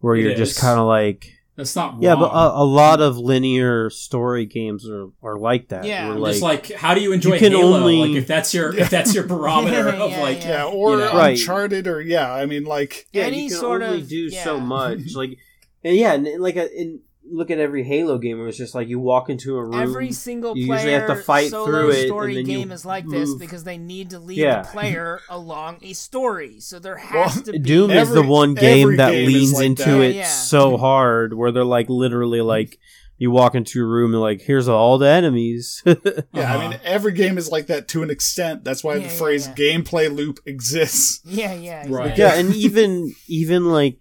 [0.00, 3.16] where It you're just kind of like That's not yeah, but a, a lot of
[3.18, 5.84] linear story games are, are like that.
[5.84, 6.06] Yeah.
[6.06, 7.76] where, I'm like, just like, how do you enjoy You can Halo?
[7.78, 10.48] only- Like, if that's your if that's your barometer of Yeah, like, yeah.
[10.48, 11.12] Yeah, or You know?
[11.16, 11.38] Right.
[11.38, 14.58] Uncharted, or yeah, I mean, like yeah, any you can sort only of- do so
[14.60, 15.00] much.
[15.14, 15.36] Like
[15.82, 18.74] and yeah, and, and like a, and look at every Halo game where it's just
[18.74, 19.74] like you walk into a room.
[19.80, 22.58] Every single you player usually have to fight solo through it, story and then you
[22.58, 24.62] game is like this because they need to lead Yeah.
[24.62, 26.60] the player along a story.
[26.60, 29.66] So there has Well, to be Doom is the one game that game leans like
[29.66, 30.00] into that.
[30.00, 30.26] it Yeah, yeah.
[30.26, 32.78] so hard where they're like literally like
[33.18, 35.82] you walk into a room and like here's all the enemies.
[35.86, 36.42] yeah, Uh-huh.
[36.42, 38.64] I mean, every game is like that to an extent.
[38.64, 39.54] That's why Yeah, the phrase yeah.
[39.54, 41.20] "gameplay loop" exists.
[41.24, 42.16] Yeah, yeah, Right.
[42.16, 44.00] yeah, and even even like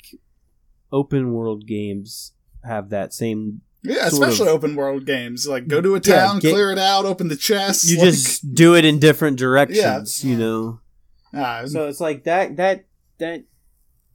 [0.92, 2.32] open world games
[2.64, 4.56] have that same Yeah, especially of.
[4.56, 5.48] open world games.
[5.48, 7.86] Like, go to a Yeah, town, clear it out, open the chest.
[7.90, 10.32] you like- just do it in different directions, yeah.
[10.32, 10.80] you know.
[11.34, 12.86] Ah, So it's like that that
[13.20, 13.44] that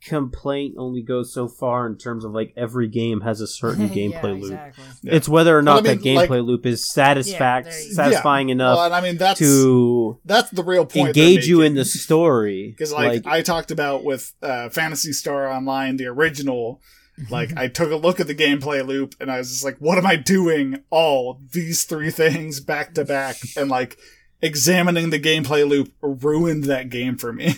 [0.05, 3.95] complaint only goes so far in terms of like every game has a certain Yeah,
[4.21, 4.53] gameplay loop.
[4.53, 4.85] exactly.
[5.05, 7.93] It's whether or Well, not I that gameplay like- loop is satisfac- Yeah, there you
[7.95, 11.09] satisfying enough well, and I mean that's to that's the real point.
[11.17, 12.69] engage you in the story.
[12.77, 16.83] because like, I talked about with uh, Phantasy Star Online, the original.
[17.31, 19.99] Like I took a look at the gameplay loop and I was just like, "What
[19.99, 20.83] am I doing?
[20.91, 23.97] All these three things back to back?" And like,
[24.43, 27.55] examining the gameplay loop ruined that game for me.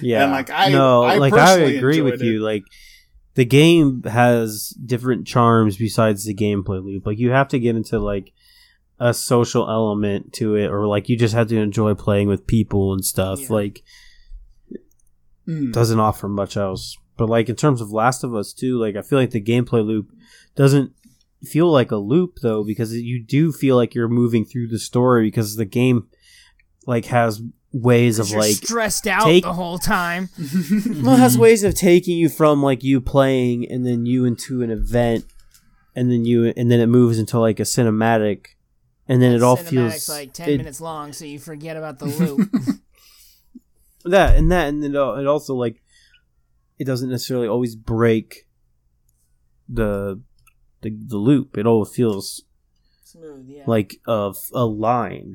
[0.00, 2.40] Yeah, And, like, I- no, I like I agree with enjoyed you.
[2.40, 2.62] Like
[3.34, 7.06] the game has different charms besides the gameplay loop.
[7.06, 8.32] Like you have to get into like
[8.98, 12.92] a social element to it, or like you just have to enjoy playing with people
[12.92, 13.40] and stuff.
[13.42, 13.46] Yeah.
[13.50, 13.82] Like
[15.48, 15.72] Mm.
[15.72, 16.96] doesn't offer much else.
[17.20, 19.84] But like in terms of Last of Us too, like I feel like the gameplay
[19.86, 20.10] loop
[20.56, 20.94] doesn't
[21.44, 25.26] feel like a loop though because you do feel like you're moving through the story
[25.26, 26.08] because the game
[26.86, 27.42] like has
[27.74, 30.30] ways of You're like stressed out take- the whole time.
[31.02, 34.62] well, it has ways of taking you from like you playing and then you into
[34.62, 35.26] an event
[35.94, 38.46] and then you and then it moves into like a cinematic
[39.06, 42.06] and then it all feels like ten it- minutes long, so you forget about the
[42.06, 42.48] loop.
[44.06, 45.82] that and that and then it also like
[46.80, 48.48] it doesn't necessarily always break
[49.68, 50.20] the
[50.80, 52.42] the, the loop it all feels
[53.04, 53.62] Smooth, yeah.
[53.66, 55.34] like a, a line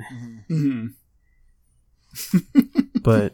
[0.50, 0.94] Mhm.
[3.04, 3.32] but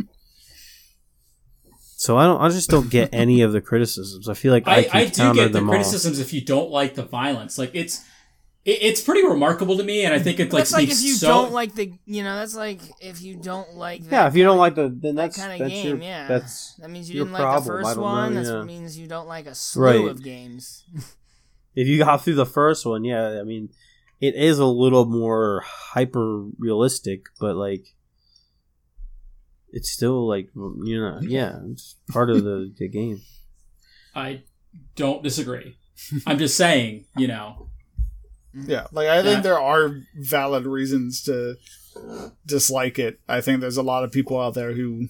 [1.79, 4.87] so i don't i just don't get any of the criticisms i feel like i,
[4.91, 5.75] I, I do get the them all.
[5.75, 7.57] criticisms if you don't like the violence.
[7.57, 8.05] Like it's it,
[8.63, 11.27] it's pretty remarkable to me, and I think it like that's like if you so.
[11.27, 14.03] don't like the, you know, that's like if you don't like.
[14.03, 15.97] That yeah if you don't like the then that's that kind that's of game, your
[15.97, 16.27] yeah.
[16.27, 18.33] that's that means you your didn't like the first don't know, one.
[18.35, 20.11] That means you don't like a slew Right.
[20.11, 20.83] of games.
[21.75, 23.69] if you got through the first one, yeah, I mean,
[24.19, 27.95] it is a little more hyper realistic, but like,
[29.71, 33.21] it's still like you know, yeah, it's part of the, the game.
[34.13, 34.43] I
[34.95, 35.77] don't disagree.
[36.27, 37.69] I'm just saying, you know,
[38.53, 39.41] Yeah, like I think Yeah.
[39.41, 41.55] there are valid reasons to
[42.45, 43.19] dislike it.
[43.27, 45.07] I think there's a lot of people out there who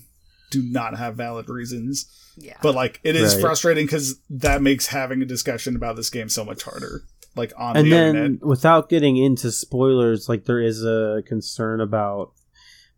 [0.52, 2.06] do not have valid reasons.
[2.38, 2.58] Yeah.
[2.62, 3.42] But like it is Right.
[3.42, 7.02] frustrating because that makes having a discussion about this game so much harder.
[7.36, 8.46] Like on and the then, internet.
[8.46, 12.34] without getting into spoilers, like there is a concern about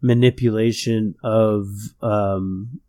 [0.02, 1.68] manipulation of
[2.02, 2.80] um,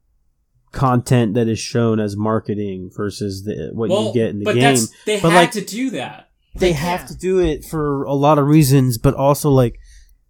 [0.73, 4.55] content that is shown as marketing versus the what well, you get in the but
[4.55, 4.63] game.
[4.63, 6.31] that's they But, had like- to do that.
[6.55, 9.79] They have to do it for a lot of reasons, but also like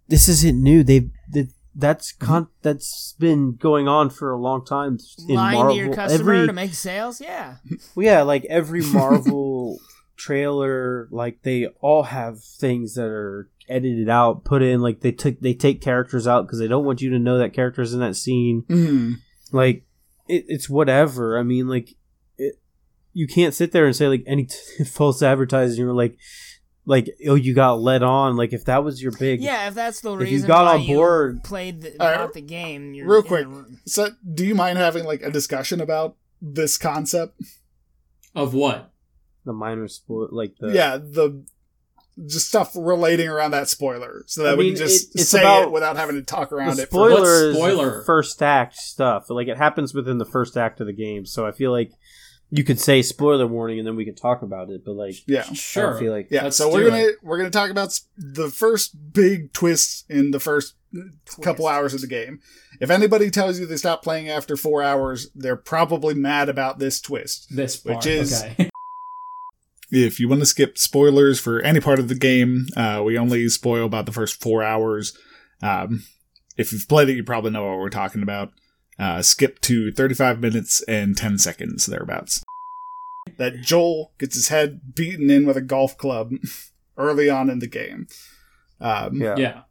[0.07, 0.83] this isn't new.
[0.83, 4.97] They've they, that's con- that's been going on for a long time.
[5.27, 7.57] In Lying Marvel, to your customer every to make sales, yeah.
[7.95, 9.79] well, yeah, like every Marvel
[10.15, 14.81] trailer, like they all have things that are edited out, put in.
[14.81, 17.53] Like they took they take characters out because they don't want you to know that
[17.53, 18.63] characters in that scene.
[18.69, 19.15] Mhm.
[19.51, 19.83] Like
[20.27, 21.37] it, it's whatever.
[21.37, 21.95] I mean, like
[23.15, 24.47] you can't sit there and say like any
[24.85, 25.79] false advertising.
[25.79, 26.17] You're like,
[26.85, 28.35] like oh, you got led on.
[28.35, 30.85] Like if that was your big Yeah, if that's the If you got why on
[30.85, 33.47] board- played the, All right, the game, you're real quick.
[33.87, 37.41] So, do you mind having like a discussion about this concept?
[38.35, 38.91] Of what?
[39.45, 41.45] the minor sport, like the yeah, the
[42.27, 45.63] just stuff relating around that spoiler, so that I we can just it- say about-
[45.63, 46.89] it without having to talk around the it.
[46.89, 48.03] For, spoiler What's is spoiler?
[48.05, 49.29] first act stuff.
[49.29, 51.25] Like it happens within the first act of the game.
[51.25, 51.91] So I feel like
[52.51, 54.83] you could say spoiler warning and then we could talk about it.
[54.85, 55.97] But like, yeah, Sure.
[55.97, 56.49] I feel like yeah.
[56.49, 57.15] So we're gonna it.
[57.23, 60.75] we're gonna talk about the first big twist in the first
[61.41, 62.39] couple hours of the game.
[62.79, 67.01] If anybody tells you they stop playing after four hours, they're probably mad about this
[67.01, 67.53] twist.
[67.55, 67.97] This part.
[67.97, 68.69] Which is- okay.
[69.91, 73.47] If you want to skip spoilers for any part of the game, uh, we only
[73.49, 75.15] spoil about the first four hours.
[75.61, 76.03] Um,
[76.57, 78.51] if you've played it, you probably know what we're talking about.
[78.97, 82.43] Uh, skip to 35 minutes and 10 seconds, thereabouts.
[83.37, 86.31] That Joel gets his head beaten in with a golf club
[86.97, 88.07] early on in the game.
[88.79, 89.35] Um, yeah.
[89.37, 89.61] yeah.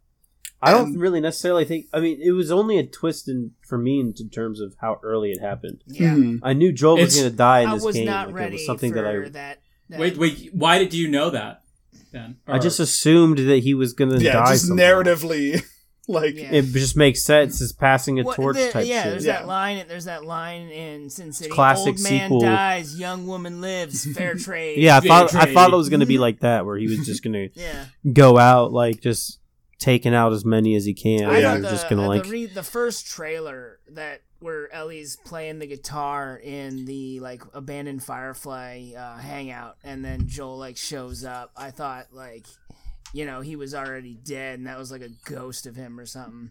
[0.61, 1.87] I don't really necessarily think.
[1.93, 4.99] I mean, it was only a twist in for me in, in terms of how
[5.03, 5.83] early it happened.
[5.87, 6.15] Yeah.
[6.15, 6.41] mhm.
[6.43, 8.07] I knew Joel was going to die in I this was game.
[8.07, 9.19] not like, ready it was something for that I.
[9.31, 9.59] that.
[9.91, 10.51] that- Wait, wait.
[10.55, 11.63] Why did you know that?
[12.13, 14.53] Then I just assumed that he was going to Yeah, die.
[14.53, 14.83] just somehow.
[14.85, 15.63] narratively,
[16.09, 16.53] like, Yeah.
[16.53, 17.61] It just makes sense.
[17.61, 19.11] It's passing a What- torch there- type yeah, shit.
[19.13, 19.33] there's Yeah.
[19.41, 19.85] that line.
[19.89, 21.51] There's that line in Sin City.
[21.51, 22.41] Classic Old man sequel.
[22.41, 24.07] dies, young woman lives.
[24.15, 24.79] Fair trade.
[24.79, 26.87] Yeah, I Fair thought I thought it was going to be like that, where he
[26.87, 27.87] was just going to yeah.
[28.13, 29.39] go out like just
[29.79, 31.25] taking out as many as he can.
[31.25, 31.53] I and yeah.
[31.55, 35.17] thought the, just going to uh, like the, re- the first trailer that where Ellie's
[35.25, 41.25] playing the guitar in the like abandoned Firefly uh, hangout, and then Joel like shows
[41.25, 41.51] up.
[41.57, 42.45] I thought like,
[43.15, 46.05] you know, he was already dead, and that was like a ghost of him or
[46.05, 46.51] something.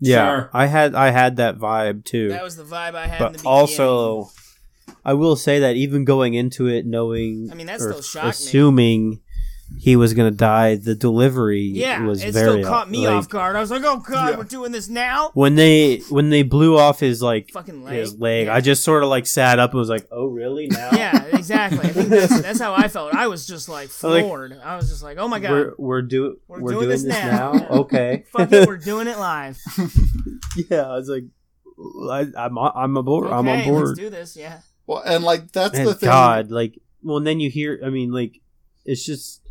[0.00, 0.26] yeah.
[0.26, 0.50] Sure.
[0.52, 2.30] I had I had that vibe too.
[2.30, 3.20] That was the vibe I had.
[3.20, 4.30] in the but also
[5.04, 8.24] I will say that even going into it knowing I mean, that or still shocked
[8.24, 8.30] me.
[8.30, 9.20] assuming
[9.78, 10.76] he was gonna die.
[10.76, 13.56] The delivery Yeah, was it very still caught me like, off guard.
[13.56, 14.36] I was like, "Oh god, Yeah.
[14.38, 17.94] we're doing this now." when they when they blew off his like Fucking leg.
[17.94, 18.46] his leg.
[18.46, 18.54] Yeah.
[18.54, 21.80] I just sort of like sat up and was like, "Oh, really?" Now Yeah, exactly.
[21.90, 23.14] I think that's, that's how I felt.
[23.14, 24.58] I was just like Like, floored.
[24.64, 27.02] I was just like, "Oh my god, we're we're, do- We're we're, doing doing, this
[27.02, 27.52] this, now.
[27.52, 27.66] now.
[27.70, 28.24] okay.
[28.32, 29.58] fuck it, we're doing it live."
[30.70, 31.24] yeah, I was like,
[32.10, 33.26] I, I'm I'm aboard.
[33.30, 33.86] I'm on Okay, board.
[33.88, 34.36] Let's do this.
[34.36, 34.60] Yeah.
[34.86, 36.06] Well, and like that's And the thing.
[36.08, 37.80] God, like, well, and then you hear.
[37.84, 38.40] I mean, like,
[38.84, 39.42] it's just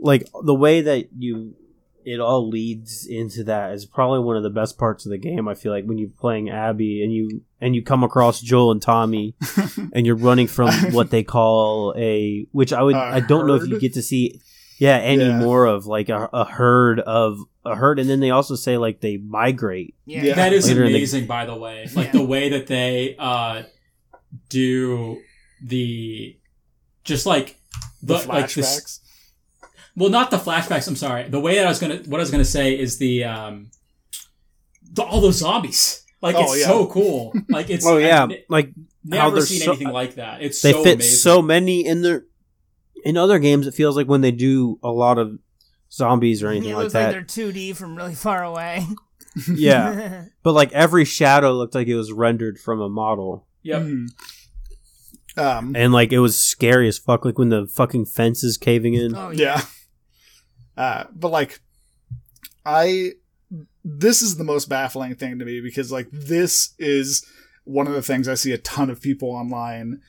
[0.00, 1.54] like the way that you
[2.02, 5.46] it all leads into that is probably one of the best parts of the game.
[5.46, 8.80] I feel like when you're playing Abby and you and you come across Joel and
[8.80, 9.34] Tommy,
[9.92, 13.54] and you're running from what they call a which I would A I don't know
[13.54, 14.40] if you get to see.
[14.78, 15.38] Yeah, any Yeah.
[15.38, 19.02] more of like a, a herd of a herd, and then they also say like
[19.02, 19.94] they migrate.
[20.06, 20.22] Yeah.
[20.22, 20.34] Yeah.
[20.36, 21.86] That is Later in the- amazing, by the way.
[21.94, 22.12] Like Yeah.
[22.12, 23.64] the way that they uh,
[24.48, 25.20] do
[25.62, 26.38] the
[27.04, 27.58] just like
[28.02, 29.00] the the, like this.
[30.00, 30.00] Flashbacks.
[30.00, 30.88] Well, not the flashbacks.
[30.88, 31.28] I'm sorry.
[31.28, 33.70] The way that I was gonna, what I was gonna say is the um,
[34.92, 36.04] the, all those zombies.
[36.22, 36.66] Like Oh, it's yeah.
[36.66, 37.32] so cool.
[37.48, 37.86] Like it's.
[37.88, 38.72] Oh yeah, I've like how
[39.24, 40.42] never they're seen so- anything like that.
[40.42, 41.16] It's they so fit amazing.
[41.16, 42.24] so many in their
[43.02, 45.38] in other games it feels like when they do a lot of
[45.90, 48.86] zombies or anything It like looks like that they're 2D from really far away.
[49.54, 53.82] yeah but like every shadow looked like it was rendered from a model Yep.
[53.82, 54.06] Mhm.
[55.38, 58.92] Um, and like it was scary as fuck like when the fucking fence is caving
[58.94, 59.62] in oh yeah.
[60.80, 60.86] Yeah.
[60.86, 61.60] Uh, but like,
[62.64, 63.12] I
[63.84, 67.24] this is the most baffling thing to me because like this is
[67.64, 70.00] one of the things I see a ton of people online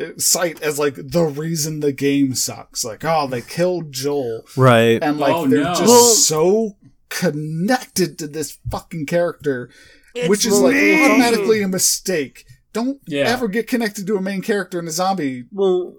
[0.00, 2.84] uh, cite as like the reason the game sucks.
[2.84, 5.74] Like, oh, they killed Joel, right and like Oh, they're no.
[5.74, 6.76] just so
[7.08, 9.70] connected to this fucking character,
[10.14, 12.44] It's which is like automatically a mistake.
[12.72, 13.24] Don't Yeah.
[13.24, 15.94] ever get connected to a main character in a zombie well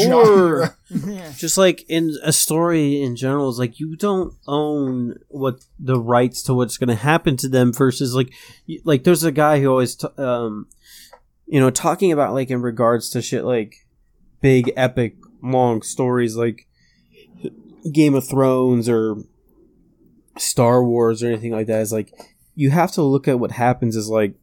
[0.00, 0.74] genre.
[0.90, 1.30] yeah.
[1.36, 6.42] just like in a story in general is like you don't own what the rights
[6.44, 8.32] to what's going to happen to them versus like
[8.84, 10.66] like there's a guy who always t- um
[11.46, 13.86] you know talking about like in regards to shit like
[14.40, 16.66] big epic long stories like
[17.92, 19.16] Game of Thrones or
[20.38, 22.10] Star Wars or anything like that is like
[22.54, 24.34] you have to look at what happens as like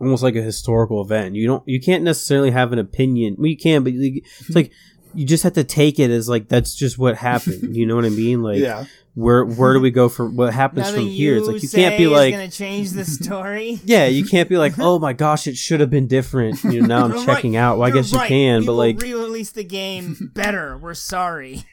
[0.00, 1.34] almost like a historical event.
[1.34, 3.36] You don't you can't necessarily have an opinion.
[3.38, 4.72] Well, you can, but you- it's like
[5.14, 7.74] you just have to take it as like that's just what happened.
[7.74, 8.42] You know what I mean?
[8.42, 8.84] Like yeah.
[9.14, 11.38] where where do we go from what happens Nothing from here?
[11.38, 13.80] It's like you say can't be is like gonna change the story.
[13.84, 16.62] yeah, you can't be like, oh my gosh, it should have been different.
[16.64, 17.60] You know, now I'm You're checking right.
[17.60, 17.78] out.
[17.78, 18.28] Well, I You're guess you right.
[18.28, 20.76] can, We but like, re-release the game better.
[20.76, 21.64] We're sorry.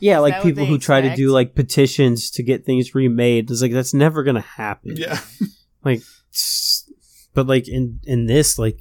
[0.00, 3.50] yeah, that like people they who try to do like petitions to get things remade.
[3.52, 4.96] It's like that's never gonna happen.
[4.96, 5.20] Yeah.
[5.84, 6.00] like
[6.34, 6.77] s-
[7.38, 8.78] but like in in this like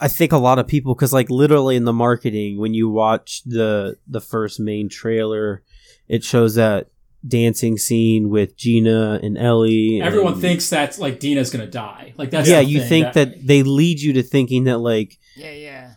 [0.00, 3.42] i think a lot of people because like literally in the marketing when you watch
[3.44, 5.62] the the first main trailer
[6.08, 6.88] it shows that
[7.26, 12.14] dancing scene with gina and ellie Everyone and- thinks that's like Dina's gonna die.
[12.16, 15.94] Like that's yeah you think that, they lead you to thinking that like Yeah, yeah.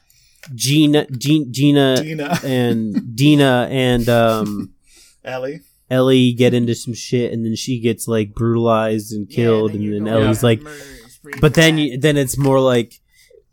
[0.56, 4.74] gina Gina, gina Dina, and dina and um
[5.24, 5.60] Ellie.
[5.92, 9.84] ellie get into some shit and then she gets like brutalized and killed yeah, and
[9.84, 10.84] you're then ellie's on like murder
[11.20, 12.96] spree but then you, then it's more like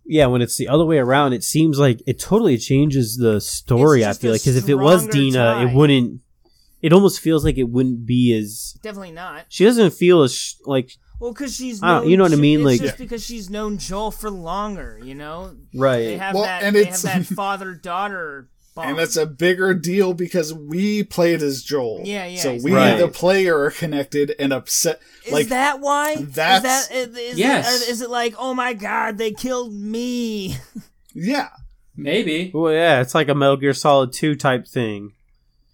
[0.05, 4.05] yeah when it's the other way around it seems like it totally changes the story
[4.05, 5.62] i feel like because if it was dina tie.
[5.64, 6.20] it wouldn't
[6.83, 9.46] it almost feels like it wouldn't be as definitely not.
[9.48, 12.61] she doesn't feel as sh- like Well, because she's known, you know what I mean,
[12.61, 15.00] It's like- just because she's known Joel for longer.
[15.02, 15.96] You know, right?
[15.98, 16.62] they right have Well, that.
[16.62, 18.50] and they it's- have that father daughter.
[18.77, 18.91] Bond.
[18.91, 22.03] And it's a bigger deal because we played as Joel.
[22.05, 22.97] Yeah, yeah, So we, Right.
[22.99, 25.01] the player, are connected and upset.
[25.27, 26.17] Is like, that why?
[26.17, 27.83] that's- is that is, is Yes.
[27.83, 30.57] It, is it like, oh my god, they killed me?
[31.15, 31.49] yeah.
[31.97, 32.51] maybe.
[32.55, 35.12] well yeah it's like a metal gear solid 2 type thing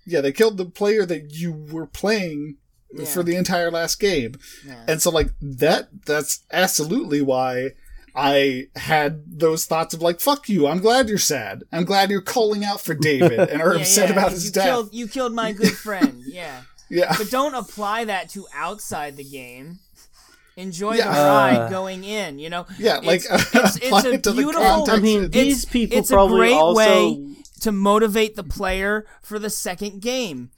[0.06, 2.56] Yeah, they killed the player that you were playing
[2.94, 3.06] Yeah.
[3.06, 4.34] for the entire last game.
[4.66, 4.84] Yeah.
[4.86, 7.70] And so, like, that, that's absolutely why
[8.14, 11.62] I had those thoughts of, like, fuck you, I'm glad you're sad.
[11.72, 14.44] I'm glad you're calling out for David and are Yeah, upset yeah, about 'cause his
[14.46, 14.64] you death.
[14.66, 16.22] Killed, you killed my good friend.
[16.26, 17.14] Yeah, yeah.
[17.16, 19.78] but don't apply that to outside the game.
[20.56, 21.04] Enjoy Yeah.
[21.04, 22.38] the ride Uh, going in.
[22.38, 22.66] You know.
[22.78, 26.10] Yeah, like, It's- it's- it's a it the beautiful- i mean It's- these people it's
[26.10, 30.50] a great also way to motivate the player for the second game.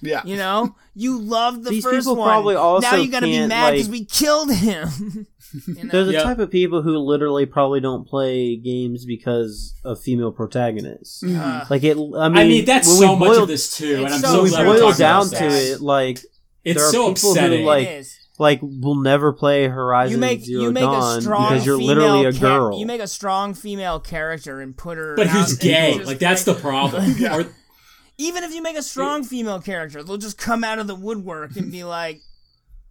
[0.00, 0.22] yeah.
[0.24, 2.28] You know, you loved the These first people one.
[2.28, 5.26] probably also now you gotta be mad because like- we killed him.
[5.66, 5.90] you know?
[5.90, 6.22] they're the Yeah.
[6.22, 11.84] type of people who literally probably don't play games because of female protagonists Uh, like
[11.84, 14.14] it i mean, I mean, that's when so we much boil- of this too, and
[14.14, 15.70] I'm so so when we glad we're boil talking down to this.
[15.76, 16.18] it like
[16.64, 17.64] It's there are so people who, upsetting.
[17.66, 18.18] like- it is.
[18.38, 21.76] like will never play Horizon You make Zero you make Dawn a strong because you're
[21.76, 22.78] literally a cha- girl.
[22.78, 25.14] you make a strong female character and put her.
[25.16, 26.02] but out who's gay?
[26.02, 27.14] Like that's the problem.
[27.18, 27.42] Yeah.
[28.18, 31.56] Even if you make a strong female character, they'll just come out of the woodwork
[31.56, 32.20] and be like,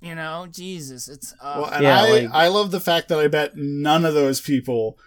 [0.01, 3.19] you know, Jesus, it's uh, Well, and Yeah, I, like- I love the fact that
[3.19, 4.97] I bet none of those people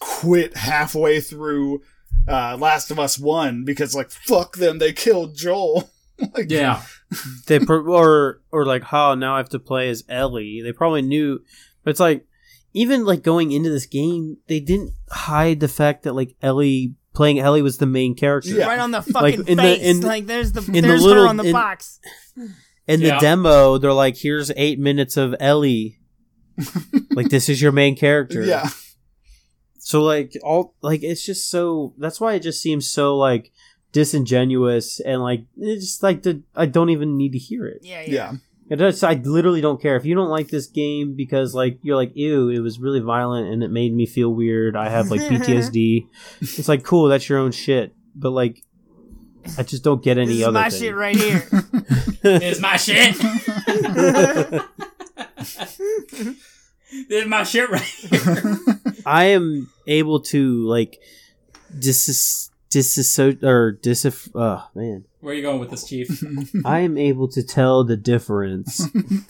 [0.00, 1.82] quit halfway through
[2.28, 5.90] uh, Last of Us 1 because, like, fuck them, they killed Joel.
[6.34, 6.82] like, Yeah.
[7.46, 10.60] they pro- or or like how now I have to play as Ellie.
[10.62, 11.40] They probably knew,
[11.84, 12.26] but it's like
[12.72, 17.38] even like going into this game, they didn't hide the fact that like Ellie playing
[17.38, 18.48] Ellie was the main character.
[18.50, 18.66] Yeah.
[18.66, 19.82] right on the fucking in the- face.
[19.82, 22.00] in like there's the in the there's little- her on the in- box.
[22.88, 23.14] In Yeah.
[23.14, 25.98] the demo, they're like, "Here's eight minutes of Ellie."
[27.12, 28.42] like this is your main character.
[28.42, 28.68] Yeah.
[29.78, 33.52] So like all like it's just so that's why it just seems so like
[33.92, 37.78] disingenuous and like it's just like the I don't even need to hear it.
[37.82, 38.06] Yeah, yeah.
[38.12, 38.32] Yeah.
[38.70, 39.02] It does.
[39.02, 42.48] I literally don't care if you don't like this game because like you're like ew,
[42.48, 44.76] it was really violent and it made me feel weird.
[44.76, 46.06] I have like PTSD.
[46.40, 47.92] it's like cool, that's your own shit.
[48.14, 48.62] But like,
[49.58, 50.80] I just don't get any This is other my thing.
[50.80, 51.48] shit right here.
[52.24, 53.16] It's my shit.
[57.08, 58.58] This is my shit right here.
[59.06, 61.00] I am able to like
[61.78, 64.28] dis disassociate or dis.
[64.34, 66.22] Oh man, Where are you going with this, Chief?
[66.66, 68.86] I am able to tell the difference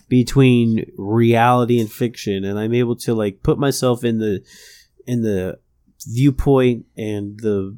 [0.09, 4.43] between reality and fiction, and I'm able to like put myself in the
[5.07, 5.59] in the
[6.05, 7.77] viewpoint and the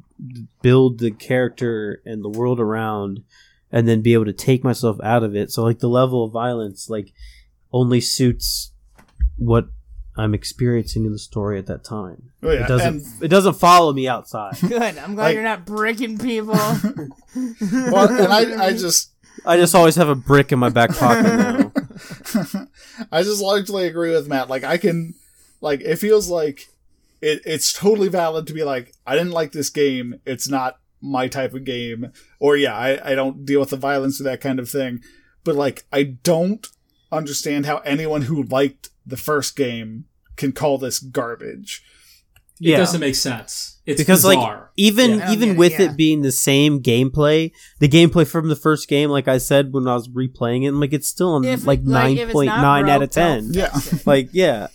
[0.61, 3.23] build the character and the world around,
[3.71, 5.51] and then be able to take myself out of it.
[5.51, 7.11] So like the level of violence like
[7.71, 8.71] only suits
[9.37, 9.67] what
[10.17, 12.31] I'm experiencing in the story at that time.
[12.41, 12.63] Oh, yeah.
[12.63, 14.55] It doesn't And, it doesn't follow me outside.
[14.61, 14.97] Good.
[14.97, 16.53] I'm glad Like- you're not bricking people.
[16.55, 19.11] well, and I, I just
[19.45, 21.71] I just always have a brick in my back pocket now.
[23.11, 24.49] I just largely agree with Matt.
[24.49, 25.13] Like I can,
[25.59, 26.69] like it feels like
[27.25, 30.19] it, it's totally valid to be like I didn't like this game.
[30.25, 34.19] It's not my type of game, or yeah, I, I don't deal with the violence
[34.19, 35.01] or that kind of thing.
[35.43, 36.65] But like I don't
[37.11, 40.05] understand how anyone who liked the first game
[40.35, 41.83] can call this garbage.
[42.59, 42.77] It Yeah.
[42.77, 43.79] doesn't make sense.
[43.85, 44.39] It's because like
[44.77, 45.31] even Yeah.
[45.31, 45.81] Even get it, with yeah.
[45.91, 49.87] it being the same gameplay, the gameplay from the first game, like I said when
[49.87, 52.47] I was replaying it, I'm like it's still on If- like if nine it's point
[52.47, 53.53] not nine out of ten.
[53.53, 53.77] Yeah.
[54.05, 54.67] Like yeah,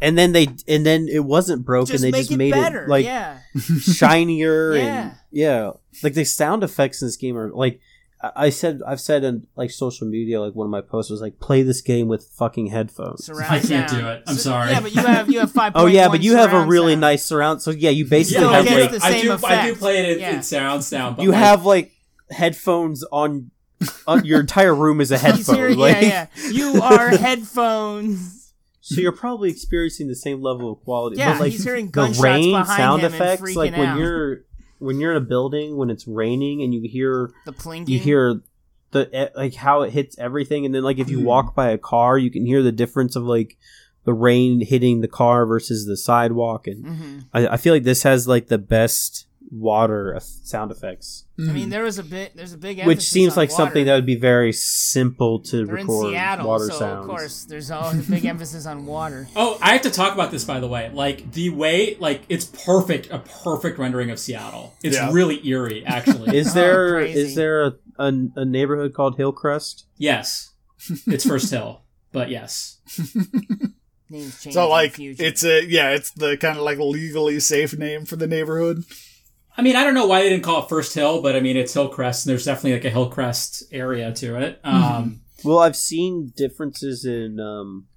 [0.00, 1.92] and then they and then it wasn't broken.
[1.92, 2.84] Just they make just it made better.
[2.84, 3.38] it like yeah.
[3.80, 4.82] shinier Yeah.
[5.02, 5.70] and yeah,
[6.02, 7.80] like the sound effects in this game are like.
[8.20, 11.20] I I said I've said in like social media like one of my posts was
[11.20, 13.24] like play this game with fucking headphones.
[13.26, 14.02] Surround I can't sound.
[14.02, 14.22] do it.
[14.26, 14.70] I'm So- sorry.
[14.72, 15.72] Yeah, but you have you have five.
[15.76, 17.62] Oh yeah, but you have a really nice surround.
[17.62, 19.46] So yeah, you basically Still have gets like the I same do.
[19.46, 20.34] I do play it in, Yeah.
[20.34, 21.16] in sound sound.
[21.16, 21.92] But you like, have like
[22.30, 23.52] headphones on.
[24.08, 25.54] on your entire room is a headphone.
[25.54, 26.50] hearing, like, yeah, yeah.
[26.50, 28.37] You are headphones.
[28.94, 31.16] So you're probably experiencing the same level of quality.
[31.18, 33.88] Yeah, but like he's hearing the gunshots rain behind sound him and effects, like when
[33.88, 33.98] out.
[33.98, 34.40] you're
[34.78, 37.88] when you're in a building when it's raining and you hear The plinking.
[37.88, 38.40] you hear
[38.92, 41.24] the like how it hits everything, and then like if you Mhm.
[41.24, 43.58] walk by a car, you can hear the difference of like
[44.04, 48.04] the rain hitting the car versus the sidewalk, and hmm I, I feel like this
[48.04, 51.54] has like the best water sound effects, I Mm-hmm.
[51.54, 52.36] mean, there was a bit.
[52.36, 52.84] There's a big.
[52.84, 53.62] which seems on like water.
[53.64, 57.04] something that would be very simple to They're in record Seattle, water so sounds.
[57.04, 59.28] of course there's always a big emphasis on water.
[59.36, 60.90] Oh, I have to talk about this by the way.
[60.92, 64.74] Like the way, like it's perfect, a perfect rendering of Seattle.
[64.82, 65.10] It's Yeah.
[65.12, 66.36] really eerie, actually.
[66.36, 67.20] Is Oh, there crazy.
[67.20, 69.86] is there a, a, a neighborhood called Hillcrest?
[69.96, 70.50] yes,
[71.06, 71.82] it's First Hill,
[72.12, 72.78] but yes,
[74.10, 74.54] Names change.
[74.54, 78.26] So like it's a yeah, it's the kind of like legally safe name for the
[78.26, 78.84] neighborhood.
[79.58, 81.56] I mean, I don't know why they didn't call it First Hill, but I mean,
[81.56, 84.60] it's Hillcrest, and there's definitely like a Hillcrest area to it.
[84.62, 87.40] Um, Well, I've seen differences in.
[87.40, 87.88] Um,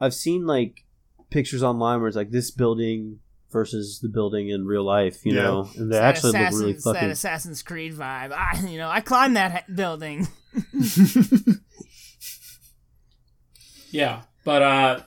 [0.00, 0.84] I've seen like
[1.30, 3.20] pictures online where it's like this building
[3.52, 5.42] versus the building in real life, you Yeah.
[5.42, 7.10] know, and they It's that actually look really it's that.
[7.10, 8.32] Assassin's Creed vibe.
[8.32, 10.26] I, you know, I climbed that ha- building.
[13.90, 15.00] Yeah, but uh,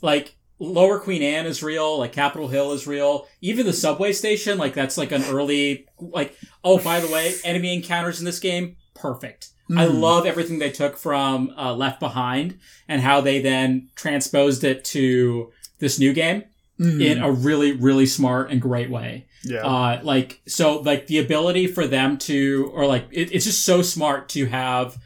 [0.00, 3.26] like Lower Queen Anne is real, like Capitol Hill is real.
[3.40, 7.74] Even the subway station, like that's like an early, like oh by the way, enemy
[7.74, 9.48] encounters in this game, perfect.
[9.76, 10.00] I Mm.
[10.00, 12.58] love everything they took from uh, Left Behind
[12.88, 16.42] and how they then transposed it to this new game
[16.78, 17.00] Mhm.
[17.04, 19.26] in a really really smart and great way.
[19.44, 19.60] yeah.
[19.64, 23.80] Uh, like so, like the ability for them to, or like it, it's just so
[23.80, 24.98] smart to have,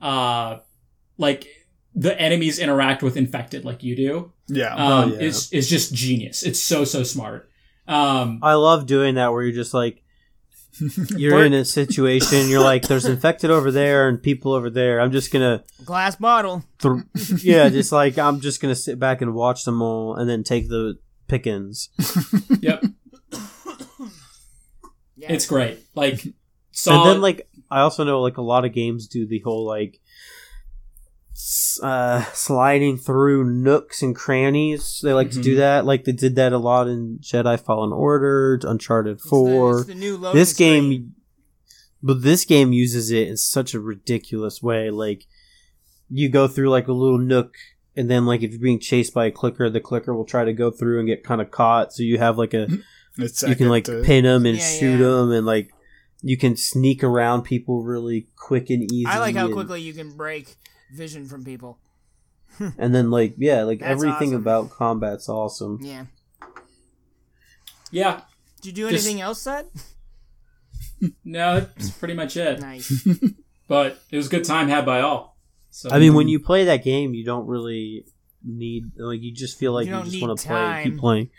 [0.00, 0.58] uh,
[1.18, 1.48] like
[1.94, 4.32] the enemies interact with infected like you do.
[4.50, 4.74] Yeah.
[4.74, 5.20] Um, Oh, yeah.
[5.20, 6.42] is is just genius.
[6.42, 7.48] It's so so smart.
[7.88, 10.02] Um, I love doing that where you're just like.
[11.16, 12.48] You're in a situation.
[12.48, 15.00] You're like, there's infected over there and people over there.
[15.00, 16.62] I'm just gonna, Glass bottle.
[16.78, 17.02] th-
[17.42, 20.68] yeah, just like I'm just gonna sit back and watch them all, and then take
[20.68, 20.96] the
[21.26, 21.88] pickings.
[22.60, 22.82] yep,
[25.16, 25.32] Yeah.
[25.32, 25.80] it's great.
[25.94, 26.24] Like
[26.70, 27.00] solid.
[27.02, 30.00] And then like I also know like a lot of games do the whole like
[30.06, 30.09] s-
[31.82, 35.00] uh sliding through nooks and crannies.
[35.02, 35.58] They like to do Mhm.
[35.58, 35.84] that.
[35.86, 39.78] Like they did that a lot in Jedi Fallen Order, Uncharted It's the- 4.
[39.78, 41.14] it's the new loading this game screen.
[42.02, 44.90] but this game uses it in such a ridiculous way.
[44.90, 45.26] Like
[46.08, 47.54] you go through like a little nook
[47.96, 50.52] and then like if you're being chased by a clicker, the clicker will try to
[50.52, 51.92] go through and get kind of caught.
[51.92, 52.66] So you have like a
[53.18, 55.06] It's you can like to- pin them and Yeah, shoot yeah.
[55.08, 55.70] them and like
[56.22, 59.06] you can sneak around people really quick and easy.
[59.06, 60.54] I like how and, quickly you can break
[60.94, 61.78] vision from people.
[62.78, 64.34] And then like yeah, like That's everything awesome.
[64.42, 65.78] about combat's awesome.
[65.82, 66.06] Yeah.
[67.90, 68.22] yeah,
[68.60, 69.94] Did you do Just- anything else, Seth?
[71.24, 72.60] no, that's pretty much it.
[72.60, 73.06] Nice.
[73.68, 75.36] But it was a good time had by all.
[75.70, 78.04] So I mean, when you play that game, you don't really
[78.44, 81.30] need like you just feel like You you, just want to play, keep playing.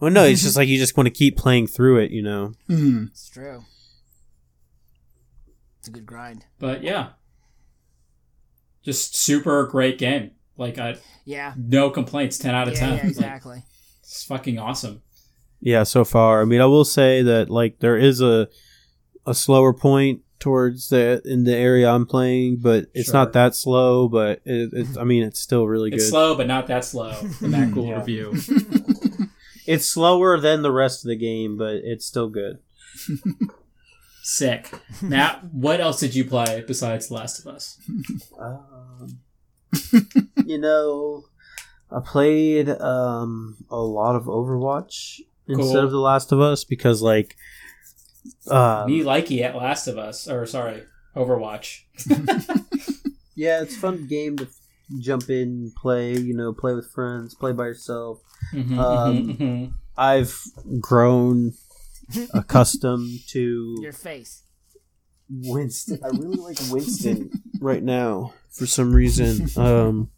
[0.00, 2.54] Well, no, it's just like you just want to keep playing through it, you know.
[2.66, 3.08] Mhm.
[3.10, 3.62] It's true.
[5.80, 6.46] It's a good grind.
[6.58, 7.10] But yeah,
[8.86, 10.30] just super great game.
[10.56, 11.52] Like I Yeah.
[11.58, 12.38] no complaints.
[12.38, 12.88] Ten out of Yeah, ten.
[12.90, 13.62] yeah, Like, exactly.
[14.00, 15.02] it's fucking awesome.
[15.60, 16.40] Yeah, so far.
[16.40, 18.48] I mean, I will say that like there is a
[19.26, 23.14] a slower point towards the in the area I'm playing, but it's Sure.
[23.14, 24.08] not that slow.
[24.08, 26.10] But it, it's I mean, it's still really It's good.
[26.10, 27.12] slow, but not that slow.
[27.42, 28.34] In that Cool review.
[29.68, 32.58] It's slower than the rest of the game, but it's still good.
[34.28, 34.72] Sick.
[35.00, 37.78] Matt, what else did you play besides The Last of Us?
[38.36, 39.20] Um,
[40.44, 41.26] you know,
[41.92, 45.60] I played um, a lot of Overwatch Cool.
[45.60, 47.36] instead of The Last of Us because, like,
[48.50, 50.82] uh, Me likey at Last of Us, or sorry,
[51.14, 51.82] Overwatch.
[53.36, 54.48] yeah, it's a fun game to
[54.98, 56.14] jump in, play.
[56.18, 58.22] You know, play with friends, play by yourself.
[58.52, 59.72] Mhm, Um, mhm, mhm.
[59.96, 60.36] I've
[60.80, 61.54] grown
[62.34, 64.42] accustomed to Your face.
[65.28, 65.98] Winston.
[66.04, 67.30] I really like Winston
[67.60, 69.48] right now for some reason.
[69.56, 70.10] Um,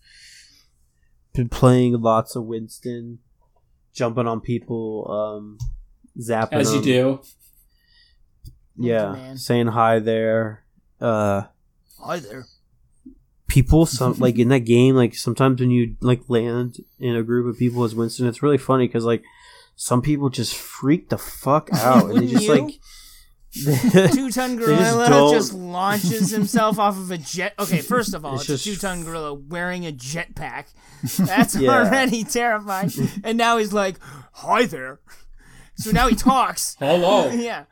[1.32, 3.20] been playing lots of Winston,
[3.94, 5.58] jumping on people, um,
[6.20, 6.84] zapping As you them.
[6.84, 7.20] do.
[8.76, 9.36] Yeah, Man.
[9.38, 10.64] saying hi there.
[11.00, 11.42] Uh,
[12.00, 12.46] Hi there.
[13.48, 17.46] people some like in that game like sometimes when you like land in a group
[17.52, 19.22] of people as Winston it's really funny because like
[19.80, 22.54] some people just freak the fuck out and they Wouldn't just you?
[22.54, 22.80] like
[24.12, 27.54] Two ton They just gorilla just, launches himself off of a jet.
[27.58, 30.66] Okay, first of all, It's it's, a two ton gorilla wearing a jetpack.
[31.18, 31.70] That's Yeah.
[31.70, 32.90] already terrifying.
[33.24, 33.98] And now he's like,
[34.32, 34.98] "Hi there."
[35.76, 36.76] So now he talks.
[36.80, 37.28] Hello.
[37.30, 37.64] yeah,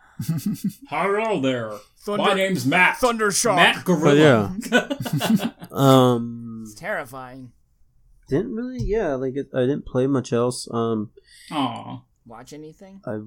[0.88, 1.72] Hello there.
[1.98, 2.96] Thunder- My name's Matt.
[2.98, 3.56] Thundershock.
[3.56, 4.56] Matt but Gorilla.
[4.70, 7.52] yeah um It's terrifying.
[8.28, 11.10] didn't really yeah like it, I didn't play much else um
[11.50, 12.00] Aw.
[12.28, 13.00] Watch anything?
[13.06, 13.20] I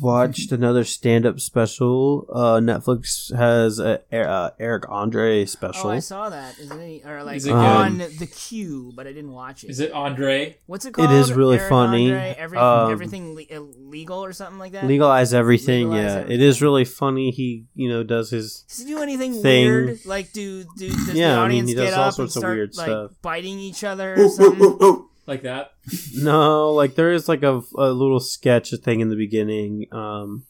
[0.00, 6.30] watched another stand-up special uh Netflix has a, a Eric Andre special Oh, I saw
[6.30, 6.58] that.
[6.58, 8.18] Is it or like Is it on good?
[8.18, 9.70] the queue, but I didn't watch it.
[9.70, 10.56] Is it Andre?
[10.64, 11.10] What's it called?
[11.10, 12.10] It is really Eric funny.
[12.10, 12.34] Andre?
[12.38, 14.86] Every, Um, everything le- illegal or something like that.
[14.86, 16.40] legalize everything Legalize yeah everything.
[16.40, 19.66] it is really funny he you know does his Does he do anything thing.
[19.66, 20.06] weird?
[20.06, 22.14] Like, do do does Yeah, the I mean, audience he does get all up and
[22.14, 23.10] sorts of start weird like stuff.
[23.20, 25.06] biting each other or something?
[25.26, 25.72] Like that?
[26.14, 30.44] No, like there is like a, a little sketch thing in the beginning, um,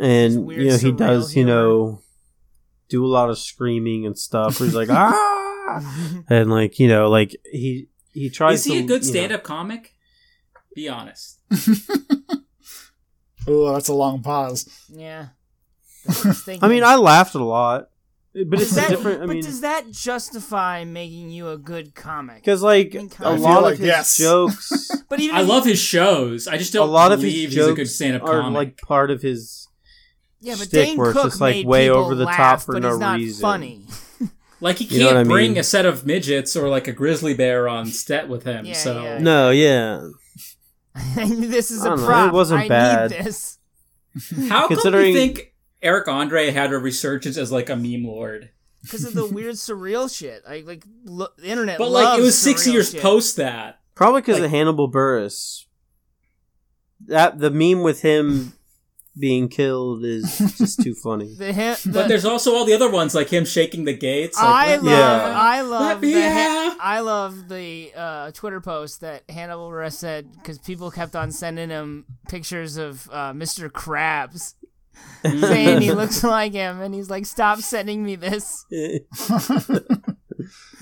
[0.00, 2.00] and weird, you know he surreal does you know
[2.88, 4.60] do a lot of screaming and stuff.
[4.60, 8.60] Where he's like ah, and like you know like he he tries.
[8.60, 9.94] Is he to, a good stand up comic?
[10.74, 11.40] Be honest.
[13.46, 14.68] Oh, that's a long pause.
[14.88, 15.28] yeah.
[16.62, 16.82] I mean.
[16.82, 17.89] I laughed a lot,
[18.32, 19.22] but Does it's that, different.
[19.22, 22.36] I but mean, does that justify making you a good comic?
[22.36, 23.28] because like I mean, a kinda.
[23.30, 24.16] I feel lot like of his yes.
[24.18, 26.46] jokes But even I love his shows.
[26.46, 28.40] I just a don't lot of his believe he's a good jokes stand up are
[28.42, 28.56] comic.
[28.56, 29.66] like part of his
[30.40, 32.72] yeah, but shtick Dane where it's Cook just, like, way over the laugh, top for
[32.74, 33.40] but no it's not reason.
[33.42, 33.84] funny.
[34.62, 35.60] Like he can't what I bring mean?
[35.60, 38.66] a set of midgets or like a grizzly bear on set with him.
[38.66, 39.18] Yeah, so yeah.
[39.18, 40.06] no, yeah.
[41.16, 42.28] this is I a don't know, prop.
[42.28, 43.10] it wasn't I bad.
[43.10, 43.58] need this.
[44.50, 45.49] how come Considering- you think
[45.82, 48.50] Eric Andre had a resurgence as like a meme lord?
[48.82, 50.42] because of the weird surreal shit.
[50.48, 51.78] Like like lo- the internet.
[51.78, 53.02] But like it was six years shit.
[53.02, 53.80] post that.
[53.94, 55.64] Probably because Like- of Hannibal Buress.
[57.06, 58.52] That the meme with him
[59.18, 61.34] being killed is just too funny.
[61.38, 64.38] The, ha- the But there's also all the other ones like him shaking the gates.
[64.38, 65.34] Like, I love, Yeah.
[65.36, 70.58] I love, the ha- I love the uh, Twitter post that Hannibal Buress said because
[70.58, 73.68] people kept on sending him pictures of uh, Mr.
[73.70, 74.54] Krabs,
[75.24, 78.64] saying he looks like him, and he's like, "Stop sending me this."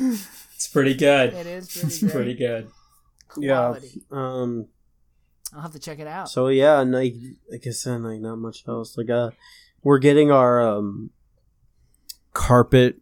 [0.00, 1.34] It's pretty good.
[1.34, 2.12] It is pretty It's great.
[2.12, 2.70] pretty good.
[3.36, 3.74] yeah.
[4.10, 4.66] Um.
[5.54, 6.28] I'll have to check it out.
[6.28, 7.14] So yeah, and like
[7.50, 8.98] like I said, like not much else.
[8.98, 9.30] Like uh,
[9.82, 11.10] we're getting our um,
[12.34, 12.96] carpet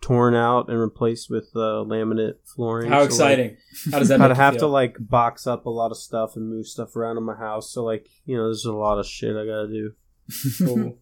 [0.00, 2.90] torn out and replaced with uh, laminate flooring.
[2.90, 3.56] How So, exciting!
[3.90, 4.60] How does that Like, make I'd have feel?
[4.60, 7.72] to like box up a lot of stuff and move stuff around in my house.
[7.72, 9.92] So like you know, there's a lot of shit I gotta do.
[10.58, 10.98] Cool.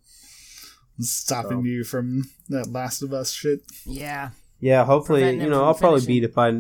[0.98, 1.64] Stopping So.
[1.64, 3.60] you from that Last of Us shit.
[3.86, 4.30] Yeah.
[4.60, 6.50] Yeah, hopefully, Preventing you know, I'll probably beat it by.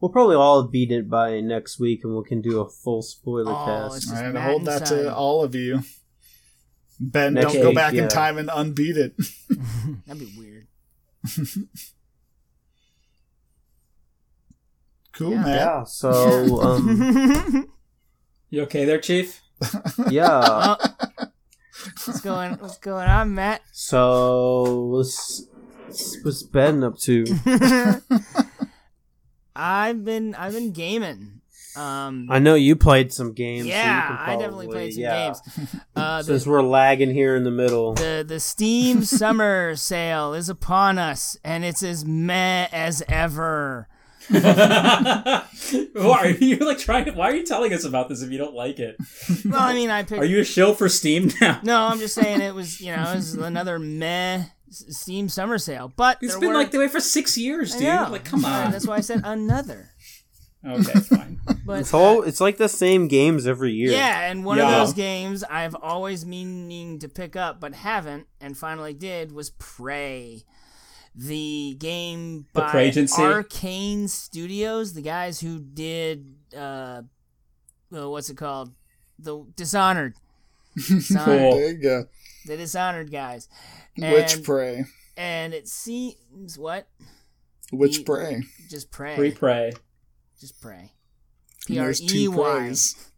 [0.00, 3.52] We'll probably all beat it by next week, and we can do a full spoiler
[3.52, 3.96] Oh, cast.
[3.98, 4.96] it's All just I hold that inside.
[5.02, 5.82] to all of you.
[6.98, 8.02] Ben, Next don't go week, back yeah.
[8.04, 9.14] in time and unbeat it.
[10.06, 10.66] That'd be weird.
[15.12, 15.42] Cool, Yeah.
[15.42, 15.56] man.
[15.56, 15.84] Yeah.
[15.84, 17.68] So, um,
[18.50, 19.40] You okay there, Chief?
[20.10, 20.76] yeah.
[22.04, 23.62] What's going What's going on, Matt?
[23.72, 25.46] So, what's
[26.22, 27.24] what's Ben up to?
[29.56, 31.40] I've been I've been gaming.
[31.76, 33.64] Um, I know you played some games.
[33.64, 35.26] so yeah, can I definitely played some yeah.
[35.26, 35.42] games.
[35.96, 40.50] Uh, the, Since we're lagging here in the middle, the the Steam Summer Sale is
[40.50, 43.88] upon us, and it's as meh as ever.
[44.30, 47.14] why are you like trying?
[47.14, 48.96] Why are you telling us about this if you don't like it?
[49.44, 50.20] Well, I mean, I picked.
[50.20, 51.60] Are you a show for Steam now?
[51.64, 55.92] No, I'm just saying it was you know it was another meh Steam Summer Sale,
[55.96, 57.84] but it's been were- like the way for six years, dude.
[57.84, 58.72] Like, come Right, on.
[58.72, 59.90] That's why I said another.
[60.66, 61.40] Okay, fine.
[61.64, 63.92] But it's all it's like the same games every year.
[63.92, 64.64] Yeah, and one Yeah.
[64.64, 69.50] of those games I've always meaning to pick up but haven't, and finally did, was
[69.50, 70.42] Prey.
[71.18, 73.22] The game by Prey Agency?
[73.22, 77.02] Arkane Studios, the guys who did uh,
[77.94, 78.72] uh what's it called?
[79.18, 80.14] The Dishonored.
[80.76, 81.24] Dishonored.
[81.24, 81.52] Cool.
[81.58, 82.04] There you go.
[82.46, 83.48] The Dishonored guys.
[83.96, 84.84] Which And- prey?
[85.16, 86.86] And it seems what?
[87.72, 88.42] Which the- prey?
[88.68, 89.14] Just pray.
[89.16, 89.72] Pre pray.
[90.38, 90.92] Just pray.
[91.68, 92.58] And P R There's E two Y.
[92.58, 93.10] preys.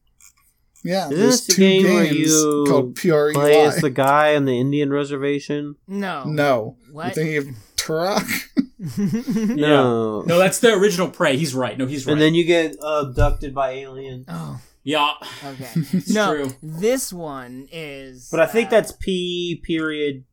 [0.85, 3.33] Yeah, Isn't this the two game where you called PREY.
[3.35, 5.75] Play as the guy on the Indian reservation.
[5.89, 6.23] No.
[6.25, 7.17] No, What?
[7.17, 7.57] you're thinking of
[7.89, 9.57] Turok.
[9.57, 10.23] No.
[10.27, 11.37] No, that's the original Prey.
[11.37, 11.77] He's right.
[11.77, 12.13] No, he's right.
[12.13, 14.27] And then you get abducted by aliens.
[14.29, 15.13] Oh, yeah.
[15.45, 15.71] okay.
[16.09, 16.51] No, true.
[16.63, 18.29] this one is.
[18.31, 20.25] But I think uh, that's P period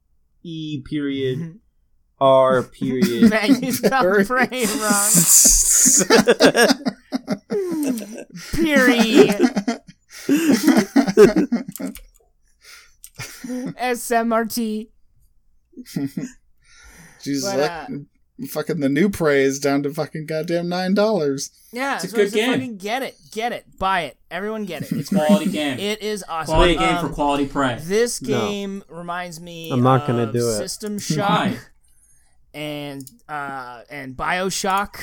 [0.43, 1.59] E period
[2.19, 3.29] R period.
[3.29, 5.11] Matt, you spelled pray wrong.
[8.53, 9.81] Period.
[13.77, 14.87] SMRT.
[17.25, 18.01] Jesus, But, look,
[18.41, 21.51] uh, fucking the new prey is down to fucking goddamn nine dollars.
[21.73, 22.51] Yeah, It's a that's what I good game.
[22.53, 24.17] Fucking get it, get it, buy it.
[24.31, 24.91] Everyone get it.
[24.93, 25.79] It's a Quality game.
[25.79, 26.53] It is awesome.
[26.53, 27.77] quality game Um, for quality Prey.
[27.81, 28.27] This No.
[28.49, 29.71] game reminds me.
[29.71, 30.57] I'm not gonna do it.
[30.57, 31.53] System Shock
[32.53, 34.97] and uh, and Bioshock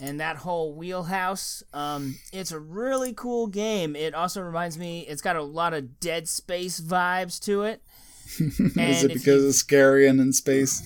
[0.00, 1.62] and that whole wheelhouse.
[1.72, 3.96] Um, it's a really cool game.
[3.96, 5.00] It also reminds me.
[5.08, 7.82] It's got a lot of Dead Space vibes to it.
[8.40, 10.82] is it if because it's scary and in space?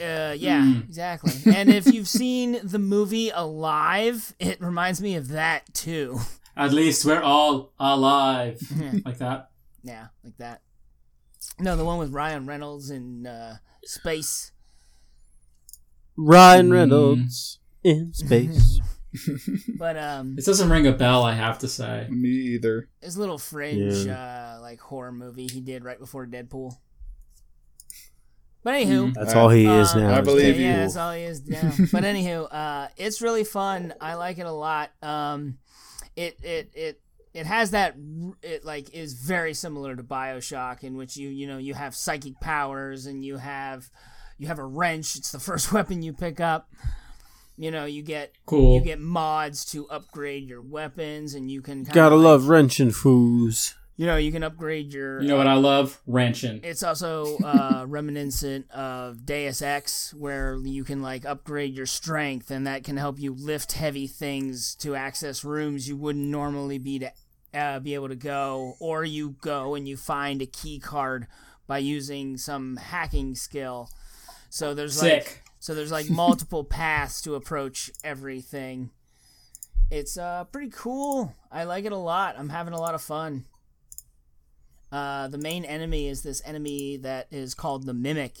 [0.00, 0.80] Uh, yeah, Hmm.
[0.80, 1.32] exactly.
[1.54, 6.18] And if you've seen the movie Alive, it reminds me of that too.
[6.56, 8.60] At least we're all alive.
[9.04, 9.50] like that.
[9.82, 10.62] Yeah, like that.
[11.58, 14.52] No, the one with Ryan Reynolds in uh, space.
[16.16, 16.72] Ryan Mm.
[16.72, 18.80] Reynolds in space.
[19.78, 22.06] But um, This doesn't ring a bell, I have to say.
[22.10, 22.88] Me either.
[23.00, 26.72] his little fringe uh, like horror movie he did right before Deadpool.
[28.62, 30.14] But anywho, That's all he is Uh, now.
[30.18, 30.68] I believe yeah, you.
[30.72, 31.72] yeah, that's all he is now.
[31.92, 33.94] but anywho, uh, it's really fun.
[34.00, 34.90] I like it a lot.
[35.02, 35.56] Um,
[36.16, 37.00] it it it
[37.32, 37.94] it has that
[38.42, 42.38] it like is very similar to Bioshock, in which you you know you have psychic
[42.40, 43.88] powers and you have
[44.36, 45.16] you have a wrench.
[45.16, 46.68] It's the first weapon you pick up.
[47.56, 48.74] You know, you get Cool.
[48.78, 52.90] you get mods to upgrade your weapons, and you can kinda Gotta like- love wrenching
[52.90, 53.74] fools.
[54.00, 56.00] You know, you can upgrade your You know what I love?
[56.06, 56.60] Ranching.
[56.62, 62.66] it's also uh, reminiscent of Deus Ex, where you can like upgrade your strength, and
[62.66, 67.12] that can help you lift heavy things to access rooms you wouldn't normally be to
[67.52, 71.26] uh, be able to go, or you go and you find a key card
[71.66, 73.90] by using some hacking skill.
[74.48, 75.42] So there's like Sick.
[75.58, 78.92] so there's like multiple paths to approach everything.
[79.90, 81.34] It's uh pretty cool.
[81.52, 82.36] I like it a lot.
[82.38, 83.44] I'm having a lot of fun.
[84.92, 88.36] Uh, the main enemy is this enemy that is called the Mimic,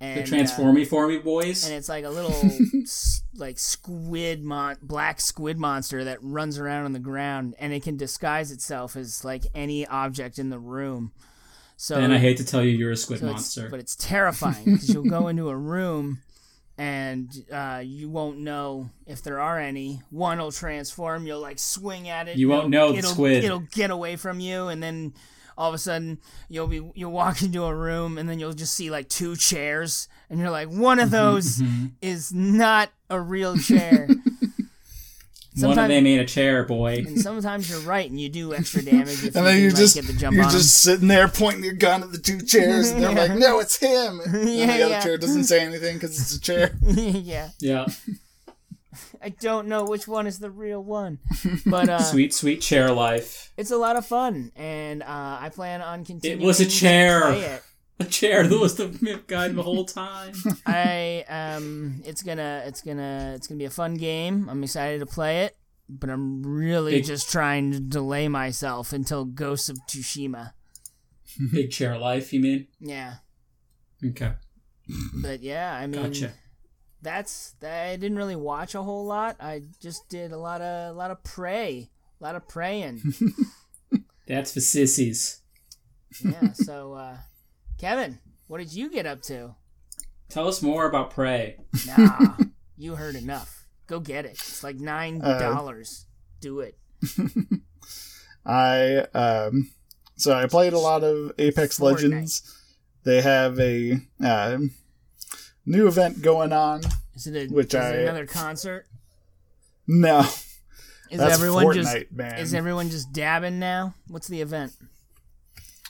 [0.00, 1.64] and The uh, for me boys.
[1.66, 2.32] and it's like a little
[2.82, 7.82] s- like squid mon- black squid monster that runs around on the ground, and it
[7.82, 11.12] can disguise itself as like any object in the room.
[11.76, 13.62] So And I hate to tell you, you're a squid so monster.
[13.64, 16.20] It's, but it's terrifying because you'll go into a room
[16.78, 20.00] and uh, you won't know if there are any.
[20.10, 21.26] One will transform.
[21.26, 22.36] You'll like swing at it.
[22.36, 23.44] You won't it'll- know the squid.
[23.44, 25.14] It'll get away from you, and then
[25.56, 28.74] all of a sudden you'll be you'll walk into a room and then you'll just
[28.74, 31.86] see like two chairs and you're like one of mm-hmm, those mm-hmm.
[32.00, 34.08] is not a real chair.
[35.56, 37.04] One of them ain't a chair, boy.
[37.06, 39.94] and sometimes you're right and you do extra damage if And then you can, just
[39.94, 40.56] like, get the jump you're on 'em.
[40.56, 43.20] just sitting there pointing your gun at the two chairs, and they're Yeah.
[43.20, 45.00] like, "No, it's him." And Yeah, the other yeah.
[45.04, 46.72] chair doesn't say anything because it's a chair.
[46.82, 47.50] yeah.
[47.60, 47.86] Yeah.
[49.24, 51.18] I don't know which one is the real one.
[51.66, 53.52] But uh Sweet, sweet chair life.
[53.56, 57.60] it's a lot of fun and uh I plan on continuing It was a chair.
[58.00, 58.88] A chair that was the
[59.28, 60.34] guide the whole time.
[60.66, 64.48] I um it's gonna it's gonna it's gonna be a fun game.
[64.50, 65.56] I'm excited to play it,
[65.88, 70.54] but I'm really Big- just trying to delay myself until Ghost of Tsushima.
[71.52, 72.66] Big chair life, you mean?
[72.80, 73.14] Yeah.
[74.04, 74.32] Okay.
[75.22, 76.32] But yeah, I mean Gotcha.
[77.04, 79.36] That's I didn't really watch a whole lot.
[79.40, 81.90] I just did a lot of a lot of pray.
[82.20, 83.02] A lot of praying.
[84.26, 85.42] That's for sissies.
[86.24, 87.16] yeah, so uh
[87.78, 89.54] Kevin, what did you get up to?
[90.30, 91.58] Tell us more about Prey.
[91.86, 92.36] Nah,
[92.78, 93.66] you heard enough.
[93.86, 94.32] Go get it.
[94.32, 96.06] It's like nine Uh, dollars.
[96.40, 96.78] Do it.
[98.46, 99.70] I um,
[100.16, 101.92] so I played a lot of Apex Fortnite.
[101.92, 102.60] Legends.
[103.04, 104.58] They have a uh,
[105.66, 106.82] new event going on.
[107.14, 108.86] Is it a, Which is I- it another concert?
[109.86, 110.20] No,
[111.10, 112.38] Is that's everyone Fortnite, just man.
[112.38, 113.94] is everyone just dabbing now?
[114.08, 114.72] What's the event?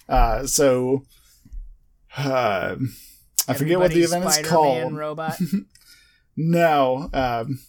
[0.09, 1.05] uh, so
[2.17, 2.77] uh,
[3.49, 4.97] I forget what the event is Spider-Man called.
[4.97, 5.39] Robot.
[6.37, 7.61] No, um,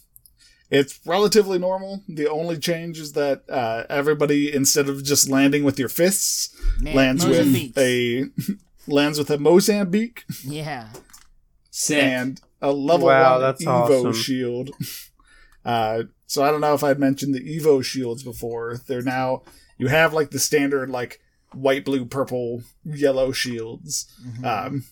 [0.72, 2.02] it's relatively normal.
[2.08, 6.96] The only change is that uh, everybody, instead of just landing with your fists, Man,
[6.96, 8.24] lands with a
[8.88, 10.88] lands with a Mozambique yeah.
[11.78, 12.02] Sick.
[12.02, 13.68] and a level Wow, one that's Evo
[14.06, 14.12] awesome.
[14.14, 14.70] shield.
[15.64, 18.76] Uh, so I don't know if I'd mentioned the Evo shields before.
[18.86, 19.42] They're now
[19.78, 21.18] you have like the standard like
[21.52, 24.06] white, blue, purple, yellow shields.
[24.24, 24.44] Mm-hmm.
[24.44, 24.84] Um,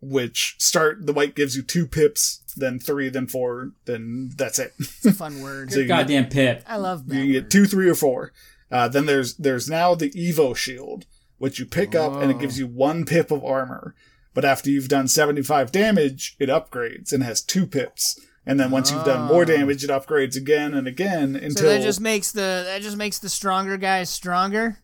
[0.00, 4.72] which start the white gives you two pips, then three, then four, then that's it.
[4.80, 5.70] It's a fun word.
[5.70, 6.64] So you, Goddamn Pip.
[6.66, 7.14] I love that.
[7.14, 7.32] you word.
[7.44, 8.32] get two, three, or four.
[8.68, 11.06] Uh, then there's there's now the Evo shield,
[11.38, 13.94] which you pick up and it gives you one pip of armor.
[14.34, 18.18] But after you've done 75 damage, it upgrades and has two pips.
[18.46, 19.44] And then once you've done more Oh.
[19.44, 23.18] damage, it upgrades again and again until So that just makes the that just makes
[23.18, 24.78] the stronger guys stronger.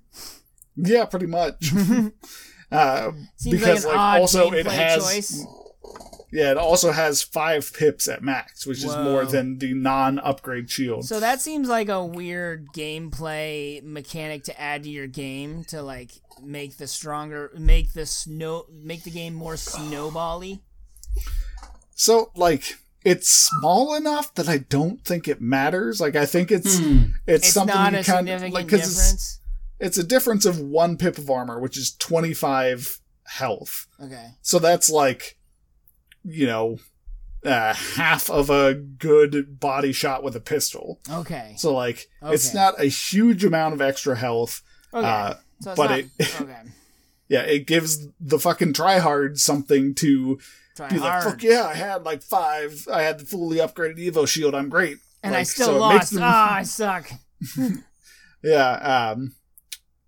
[0.76, 1.72] yeah, pretty much.
[2.72, 3.10] uh,
[3.44, 5.46] because like like also it has choice.
[6.30, 11.04] Yeah, it also has five pips at max, which is more than the non-upgrade shield.
[11.06, 16.12] So that seems like a weird gameplay mechanic to add to your game to like
[16.42, 20.60] make the stronger make the snow make the game more snowbally.
[21.94, 26.00] So like it's small enough that I don't think it matters.
[26.00, 27.04] Like I think it's Hmm.
[27.26, 29.40] it's, It's something not a kind significant like because it's,
[29.80, 33.86] it's a difference of one pip of armor, which is twenty five health.
[34.02, 34.30] Okay.
[34.42, 35.37] So that's like
[36.24, 36.78] you know
[37.44, 41.00] uh, half of a good body shot with a pistol.
[41.10, 41.54] Okay.
[41.56, 44.62] So like it's not a huge amount of extra health.
[44.92, 45.06] Okay.
[45.06, 46.10] Uh, so but not, it-
[46.40, 46.60] okay.
[47.28, 50.38] yeah, it gives the fucking tryhard something to
[50.76, 54.26] Try be like, fuck yeah, I had like five, I had the fully upgraded Evo
[54.28, 54.98] shield, I'm great.
[55.24, 56.12] and I still so lost.
[56.12, 57.10] them- Ah, I suck.
[58.42, 58.70] Yeah,
[59.16, 59.34] um,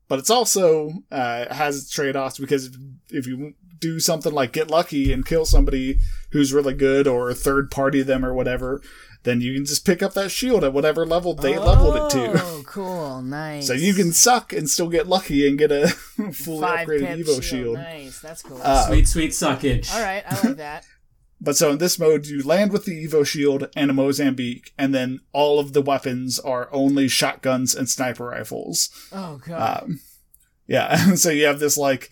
[0.08, 2.74] but it's also uh, has its trade offs because if,
[3.10, 5.98] if you do something like get lucky and kill somebody
[6.30, 8.82] who's really good or third party them or whatever,
[9.22, 12.32] then you can just pick up that shield at whatever level they leveled it to.
[12.42, 13.22] Oh, cool.
[13.22, 13.66] Nice.
[13.66, 15.88] So you can suck and still get lucky and get a
[16.32, 17.74] fully Five upgraded pip Evo shield.
[17.76, 18.20] Nice.
[18.20, 18.60] That's cool.
[18.62, 19.92] Uh, Sweet, sweet suckage.
[19.92, 20.22] All right.
[20.26, 20.86] I like that.
[21.42, 24.94] But so in this mode, you land with the Evo shield and a Mozambique, and
[24.94, 28.90] then all of the weapons are only shotguns and sniper rifles.
[29.10, 29.84] Oh god.
[29.84, 30.00] Um,
[30.66, 32.10] yeah, so you have this like,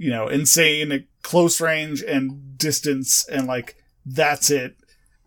[0.00, 3.76] you know, insane at close range and distance, and like
[4.06, 4.76] that's it.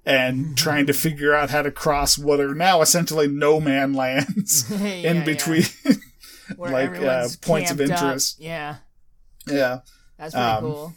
[0.05, 4.65] And trying to figure out how to cross what are now essentially no man lands
[4.71, 4.78] Yeah,
[5.11, 5.24] in yeah.
[5.26, 5.63] between.
[6.57, 8.01] Where like, uh, points of camped up.
[8.03, 8.39] interest.
[8.39, 8.78] Yeah.
[9.47, 9.80] yeah.
[10.17, 10.93] That's pretty Um, cool.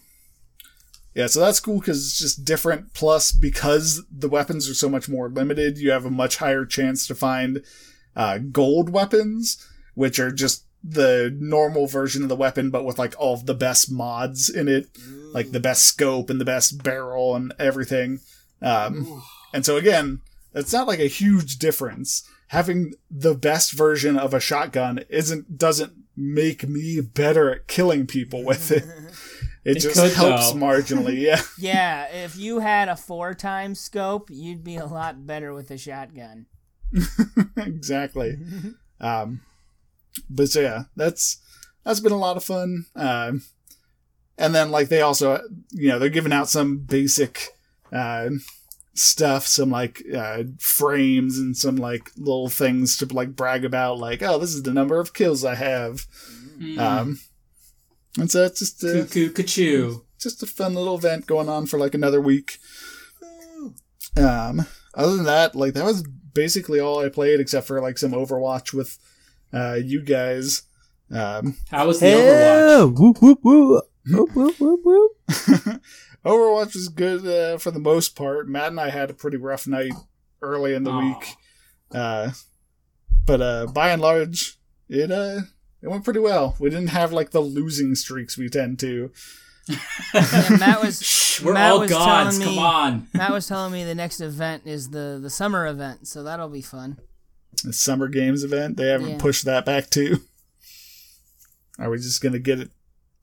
[1.15, 2.93] Yeah, so that's cool because it's just different.
[2.95, 7.07] Plus, because the weapons are so much more limited, you have a much higher chance
[7.07, 7.63] to find
[8.17, 9.57] uh, gold weapons,
[9.95, 13.55] which are just the normal version of the weapon, but with like all of the
[13.55, 14.87] best mods in it,
[15.33, 18.21] like the best scope and the best barrel and everything.
[18.63, 19.23] Um,
[19.53, 20.21] and so again,
[20.55, 22.29] it's not like a huge difference.
[22.49, 28.45] Having the best version of a shotgun isn't doesn't make me better at killing people
[28.45, 28.85] with it.
[29.67, 30.59] It, It just could, helps though.
[30.61, 31.43] marginally, yeah.
[31.59, 35.77] Yeah, if you had a four times scope, you'd be a lot better with a
[35.77, 36.47] shotgun.
[37.57, 38.39] exactly.
[39.01, 39.41] Um,
[40.29, 41.39] but so yeah, that's
[41.85, 42.87] that's been a lot of fun.
[42.95, 43.43] Um,
[44.39, 45.41] and then like they also,
[45.73, 47.49] you know, they're giving out some basic
[47.93, 48.31] uh,
[48.95, 54.23] stuff, some like uh, frames and some like little things to like brag about, like
[54.23, 56.07] oh, this is the number of kills I have.
[56.59, 56.79] Mm.
[56.79, 57.21] Um,
[58.19, 60.01] and so it's just uh, Cuckoo, cuckoo.
[60.19, 62.59] just a fun little event going on for like another week.
[64.17, 66.03] Um, other than that, like that was
[66.35, 68.99] basically all I played except for like some Overwatch with
[69.57, 70.63] uh you guys.
[71.11, 72.69] Um, How was the Overwatch?
[72.69, 73.85] Hell, whoop whoop whoop.
[74.09, 75.13] Whoop, whoop, whoop, whoop.
[76.25, 78.49] Overwatch was good uh, for the most part.
[78.49, 79.93] Matt and I had a pretty rough night
[80.43, 81.01] early in the Aw.
[81.01, 81.35] week,
[81.95, 82.31] uh,
[83.25, 85.41] but uh, by and large, it uh,
[85.83, 86.57] it went pretty well.
[86.59, 89.13] We didn't have like the losing streaks we tend to.
[90.15, 92.39] Matt was Shh, we're Matt all was gods.
[92.39, 93.09] telling Come on.
[93.15, 96.63] Matt was telling me the next event is the the summer event, so that'll be
[96.63, 96.99] fun.
[97.65, 99.19] The Summer Games event they haven't Yeah.
[99.19, 100.21] pushed that back too.
[101.79, 102.71] Are we just gonna get it?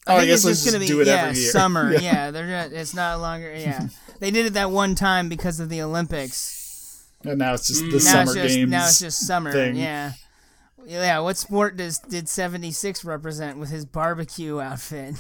[0.06, 1.52] Oh, I I, guess it's let's just just gonna be do it yeah every year.
[1.52, 1.94] summer.
[1.94, 3.54] Yeah, they're not, it's not longer.
[3.56, 3.88] Yeah,
[4.20, 7.08] they did it that one time because of the Olympics.
[7.24, 7.94] And now it's just the Mm.
[7.94, 8.70] now Summer just Games.
[8.72, 9.52] now it's just summer.
[9.54, 9.76] thing.
[9.78, 10.12] Yeah,
[10.86, 11.20] yeah.
[11.20, 15.16] What sport does did seventy six represent with his barbecue outfit?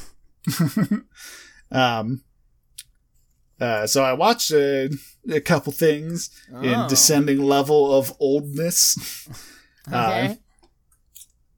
[1.71, 2.21] Um,
[3.63, 4.89] uh, so I watched a,
[5.29, 6.87] a couple things in Oh.
[6.89, 9.27] descending level of oldness.
[9.91, 10.37] Uh, Okay,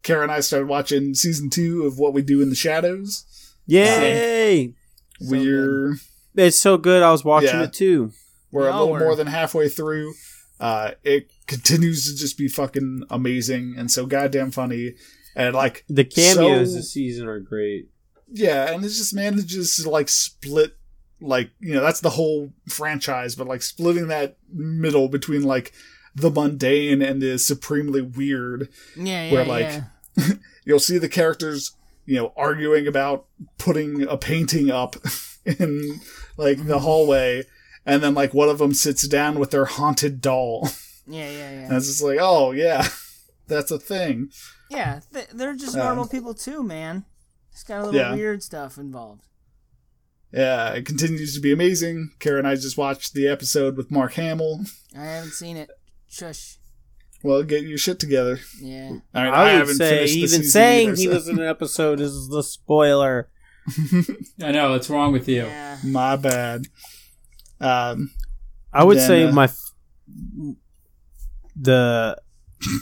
[0.02, 3.24] Kara and I started watching season two of What We Do in the Shadows.
[3.68, 4.74] Yay!
[5.20, 5.96] So we're
[6.36, 7.04] It's so good.
[7.04, 7.64] I was watching Yeah.
[7.66, 8.12] it too.
[8.52, 10.14] we're a Y'all little more than halfway through.
[10.60, 14.96] Uh, it continues to just be fucking amazing and so goddamn funny.
[15.36, 17.90] And like, The cameos So- this season are great.
[18.32, 20.74] yeah, and it just manages to like split,
[21.26, 25.74] like you know, that's the whole franchise, but like splitting that middle between like
[26.16, 28.70] the mundane and the supremely weird.
[28.96, 29.82] yeah, yeah, where, like,
[30.18, 30.34] yeah.
[30.66, 31.74] You'll see the characters,
[32.06, 33.26] you know, arguing about
[33.58, 34.96] putting a painting up
[35.46, 36.00] in
[36.38, 37.44] like the hallway,
[37.86, 40.70] and then like one of them sits down with their haunted doll,
[41.08, 42.88] yeah, yeah, yeah and it's just like, oh yeah,
[43.48, 44.30] that's a thing.
[44.70, 47.06] Yeah, th- they're just Um, normal people too, man.
[47.52, 48.16] Just got a little Yeah.
[48.16, 49.28] weird stuff involved.
[50.36, 52.12] Yeah, it continues to be amazing.
[52.20, 54.66] Kara and I just watched the episode with Mark Hamill.
[54.94, 55.70] I haven't seen it.
[56.10, 56.58] Shush.
[57.24, 58.40] Well, get your shit together.
[58.62, 58.98] Yeah.
[59.14, 61.28] I, mean, I, I, would haven't say finished even season saying either, he so- was
[61.30, 63.30] in an episode is the spoiler.
[64.44, 65.44] I know what's wrong with you.
[65.46, 65.78] Yeah.
[65.86, 66.66] My bad.
[67.62, 68.12] Um,
[68.74, 69.72] I would Then, say uh, my f-
[71.56, 72.22] the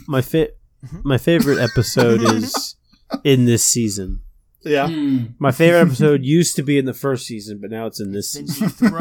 [0.07, 0.57] my fit
[1.03, 2.75] my favorite episode is
[3.23, 4.21] in this season.
[4.63, 5.25] Yeah, Hmm.
[5.39, 8.35] My favorite episode used to be in the first season, but now it's in this
[8.35, 8.71] Been season.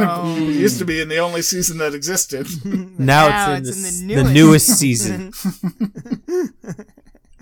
[0.49, 2.47] it used to be in the only season that existed.
[2.99, 5.33] Now, it's, in, the, the newest season.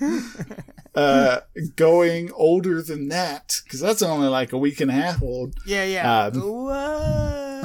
[0.95, 1.41] uh,
[1.77, 5.55] going older than that because that's only like a week and a half old.
[5.67, 6.25] yeah, yeah.
[6.27, 7.63] Um, Whoa.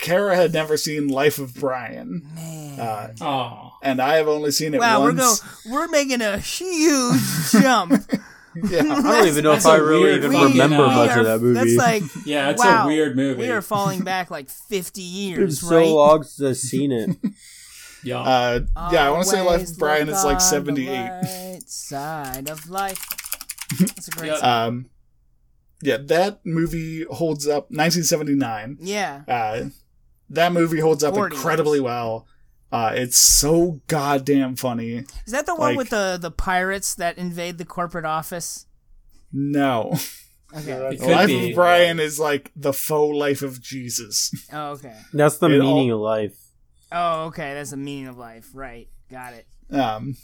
[0.00, 2.80] Kara had never seen Life of Brian, Man.
[2.80, 3.72] uh, Oh.
[3.82, 4.88] and I have only seen it once.
[4.90, 5.40] wow, we're once.
[5.40, 7.20] go we're making a huge
[7.52, 7.92] jump.
[8.70, 11.40] yeah, I don't even know if I really even fucking, remember much are- of that
[11.40, 11.76] movie.
[11.76, 13.42] That's like Yeah, it's wow, a weird movie.
[13.42, 15.88] We are falling back like fifty it's years, so right?
[15.88, 17.16] long since I've seen it.
[18.02, 18.20] yeah.
[18.20, 18.60] uh,
[18.92, 19.06] yeah.
[19.06, 21.10] I want to say Life Brian look is like seventy-eight.
[21.10, 23.04] right side of life.
[23.78, 24.28] That's a great.
[24.32, 24.64] Yeah.
[24.64, 24.90] Um,
[25.82, 27.70] yeah, that movie holds up.
[27.70, 28.78] 1979.
[28.80, 29.22] yeah.
[29.28, 29.68] Uh,
[30.30, 32.26] that movie holds up 40 incredibly well.
[32.70, 35.04] Uh, it's so goddamn funny.
[35.26, 38.66] Is that the one like- with the the pirates that invade the corporate office?
[39.32, 39.94] No,
[40.56, 40.72] Okay.
[40.94, 41.50] It Life be.
[41.50, 44.32] of Brian is like the faux life of Jesus.
[44.52, 44.96] Oh, okay.
[45.12, 46.38] That's the It meaning all- of life.
[46.90, 47.52] Oh, okay.
[47.52, 48.48] That's the meaning of life.
[48.54, 48.88] Right.
[49.10, 49.46] Got it.
[49.70, 50.16] Um,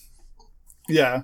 [0.88, 1.22] yeah,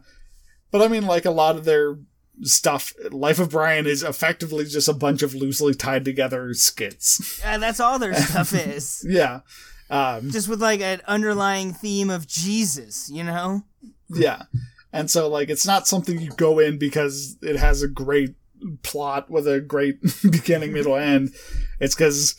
[0.70, 1.98] but I mean, like a lot of their
[2.42, 7.42] stuff, Life of Brian is effectively just a bunch of loosely tied together skits.
[7.44, 9.04] Uh, that's all their stuff is.
[9.08, 9.40] Yeah,
[9.90, 13.64] um, Just with like an underlying theme of Jesus, you know?
[14.08, 14.42] yeah,
[14.92, 18.34] and so like it's not something you go in because it has a great
[18.82, 21.34] plot with a great beginning, middle, end.
[21.80, 22.36] It's because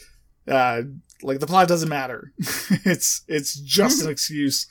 [0.48, 0.84] uh,
[1.24, 2.34] like the plot doesn't matter.
[2.86, 4.68] it's it's just an excuse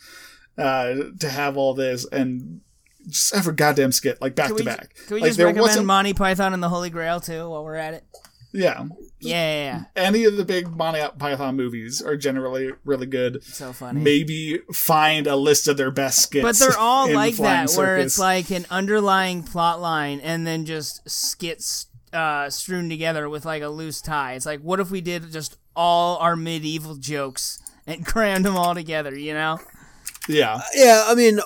[0.58, 2.60] uh, to have all this and
[3.08, 4.94] just have a goddamn skit like back Can to we, back.
[5.06, 7.94] can we like just recommend Monty Python and the Holy Grail too while we're at
[7.94, 8.04] it?
[8.52, 8.84] yeah.
[9.20, 10.02] Yeah, yeah, yeah.
[10.02, 13.44] Any of the big Monty Python movies are generally really good.
[13.44, 14.00] So funny.
[14.00, 16.42] Maybe find a list of their best skits.
[16.42, 20.46] But they're all in like Flying that, where it's like an underlying plot line and
[20.46, 24.34] then just skits uh, strewn together with like a loose tie.
[24.34, 28.74] It's like, what if we did just all our medieval jokes and crammed them all
[28.74, 29.58] together, you know?
[30.28, 31.40] yeah, Yeah, I mean,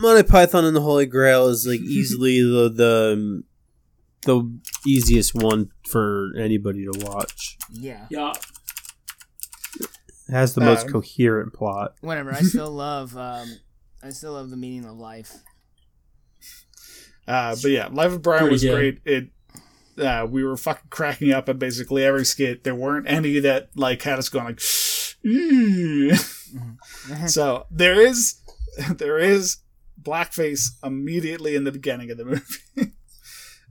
[0.00, 3.44] Monty Python and the Holy Grail is like easily the the um,
[4.22, 7.56] the easiest one for anybody to watch.
[7.72, 8.06] Yeah.
[8.10, 8.32] Yeah.
[9.80, 11.94] It has the most Um, coherent plot.
[12.02, 12.32] Whatever.
[12.32, 13.16] I still love.
[13.16, 13.48] Um,
[14.02, 15.32] I still love the meaning of life.
[17.26, 18.74] Uh, but yeah, Life of Brian Pretty was good.
[18.74, 18.98] great.
[19.04, 19.28] It
[20.02, 22.64] uh, we were fucking cracking up at basically every skit.
[22.64, 24.58] There weren't any that like had us going like.
[25.24, 26.16] "Mm."
[27.28, 28.36] so there is
[28.96, 29.58] there is
[30.00, 32.89] blackface immediately in the beginning of the movie.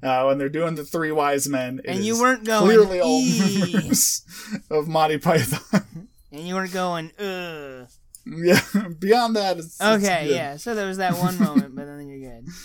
[0.02, 4.24] Uh, when they're doing the three wise men, And you weren't going, clearly all members
[4.70, 6.08] of Monty Python.
[6.32, 7.88] And you weren't going, ugh.
[8.26, 8.62] yeah,
[9.00, 10.36] beyond that, it's, it's Okay, good.
[10.36, 10.58] yeah.
[10.58, 12.48] So there was that one moment, but then you're good.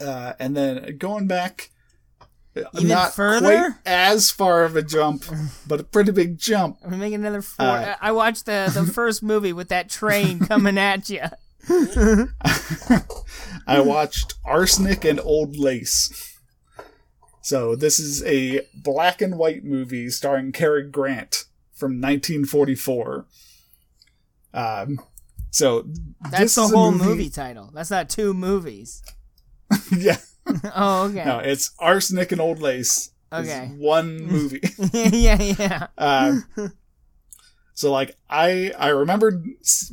[0.00, 1.68] Uh, and then going back,
[2.56, 3.40] uh, Even not further?
[3.70, 5.24] quite as far of a jump,
[5.66, 6.78] but a pretty big jump.
[6.90, 7.66] We making another four?
[7.66, 11.20] Uh, I watched the the first movie with that train coming at you.
[13.66, 16.38] I watched Arsenic and Old Lace.
[17.42, 23.26] So this is a black and white movie starring Cary Grant from 1944.
[24.52, 25.00] Um,
[25.50, 25.86] so
[26.30, 27.30] That's the whole movie.
[27.30, 27.70] title.
[27.74, 29.02] That's not two movies.
[29.96, 30.18] yeah,
[30.74, 31.24] oh, okay.
[31.24, 33.10] no, it's Arsenic and Old Lace.
[33.32, 33.72] Okay.
[33.76, 34.60] one movie.
[34.92, 35.86] yeah, yeah.
[35.96, 36.44] Um,
[37.74, 39.42] so like I I remember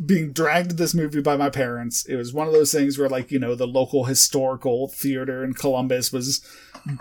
[0.06, 2.06] being dragged to this movie by my parents.
[2.06, 5.54] It was one of those things where like you know the local historical theater in
[5.54, 6.46] Columbus was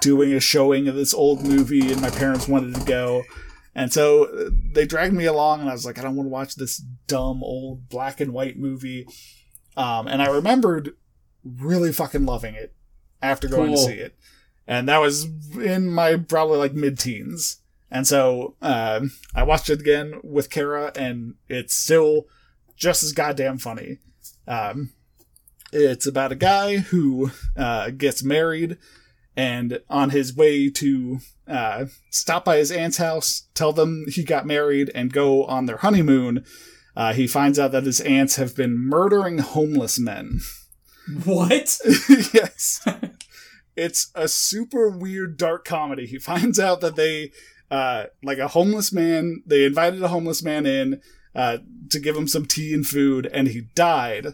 [0.01, 3.23] doing a showing of this old movie, and my parents wanted to go.
[3.75, 6.31] And so uh, they dragged me along, and I was like, I don't want to
[6.31, 9.07] watch this dumb old black and white movie.
[9.77, 10.95] Um, and I remembered
[11.45, 12.75] really fucking loving it
[13.21, 14.17] after going to see it,
[14.67, 15.25] and that was
[15.57, 17.59] in my probably like mid teens.
[17.97, 22.27] And so um, I watched it again with Kara, and it's still
[22.77, 24.01] just as goddamn funny.
[24.47, 24.91] Um,
[25.73, 28.77] it's about a guy who uh, gets married,
[29.35, 34.45] and on his way to uh, stop by his aunt's house, tell them he got
[34.45, 36.45] married, and go on their honeymoon,
[36.95, 40.41] uh, he finds out that his aunts have been murdering homeless men.
[41.25, 41.79] What?
[42.35, 42.87] yes.
[43.77, 46.07] It's a super weird dark comedy.
[46.07, 47.31] He finds out that they,
[47.71, 51.01] uh, like a homeless man, they invited a homeless man in,
[51.35, 51.59] uh,
[51.91, 54.29] to give him some tea and food, and he died,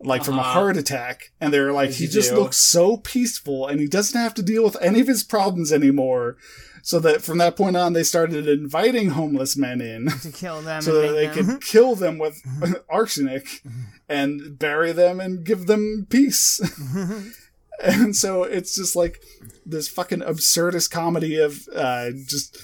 [0.00, 0.52] like from a Uh-huh.
[0.52, 1.32] heart attack.
[1.40, 2.36] And they're like, As he just do.
[2.36, 6.36] looks so peaceful, and he doesn't have to deal with any of his problems anymore.
[6.82, 10.82] So that from that point on, they started inviting homeless men in To kill them
[10.82, 11.34] so that they them.
[11.58, 12.40] could kill them with
[12.88, 13.62] arsenic
[14.08, 16.60] and bury them and give them peace.
[17.82, 19.20] and so it's just like
[19.64, 22.62] this fucking absurdist comedy of uh, just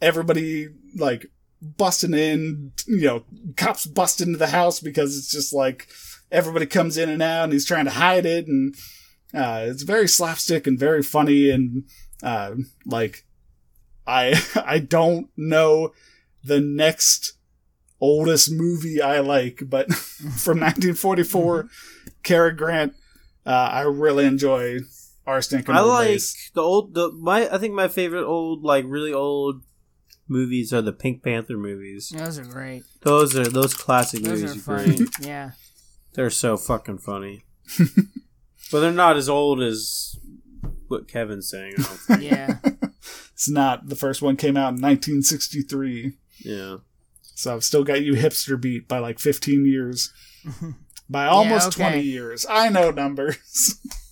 [0.00, 1.26] everybody like
[1.60, 3.24] busting in, you know,
[3.56, 5.88] cops bust into the house because it's just like
[6.30, 8.46] everybody comes in and out and he's trying to hide it.
[8.46, 8.74] And
[9.32, 11.50] uh, it's very slapstick and very funny.
[11.50, 11.84] And
[12.22, 12.54] uh,
[12.86, 13.24] like
[14.06, 15.92] I I don't know
[16.42, 17.34] the next
[18.00, 21.68] oldest movie I like, but from 1944,
[22.22, 22.94] Cary Grant,
[23.46, 24.78] uh, I really enjoy
[25.26, 26.50] Arsenic and I Old like Lace.
[26.54, 29.62] the old the my I think my favorite old like really old
[30.28, 32.12] movies are the Pink Panther movies.
[32.14, 32.84] Those are great.
[33.02, 34.96] Those are those classic Those movies are are funny.
[34.96, 35.08] great.
[35.20, 35.50] yeah.
[36.14, 37.44] They're so fucking funny.
[38.70, 40.18] but they're not as old as
[40.88, 41.74] what Kevin's saying.
[41.78, 42.22] I don't think.
[42.22, 42.56] Yeah.
[43.32, 46.12] It's not the first one came out in 1963,
[46.44, 46.76] yeah.
[47.34, 50.12] so I've still got you hipster beat by like 15 years.
[51.08, 51.90] By almost okay.
[51.90, 52.46] 20 years.
[52.48, 53.78] I know numbers.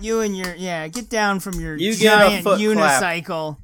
[0.00, 3.58] You and your yeah, get down from your You get a giant foot unicycle.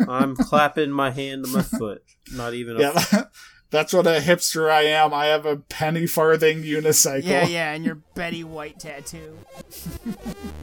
[0.08, 2.02] I'm clapping my hand to my foot.
[2.32, 3.24] Not even a yeah,
[3.70, 5.14] that's what a hipster I am.
[5.14, 7.24] I have a penny farthing unicycle.
[7.24, 9.38] Yeah, yeah, and your Betty White tattoo.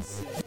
[0.02, 0.46] Sick.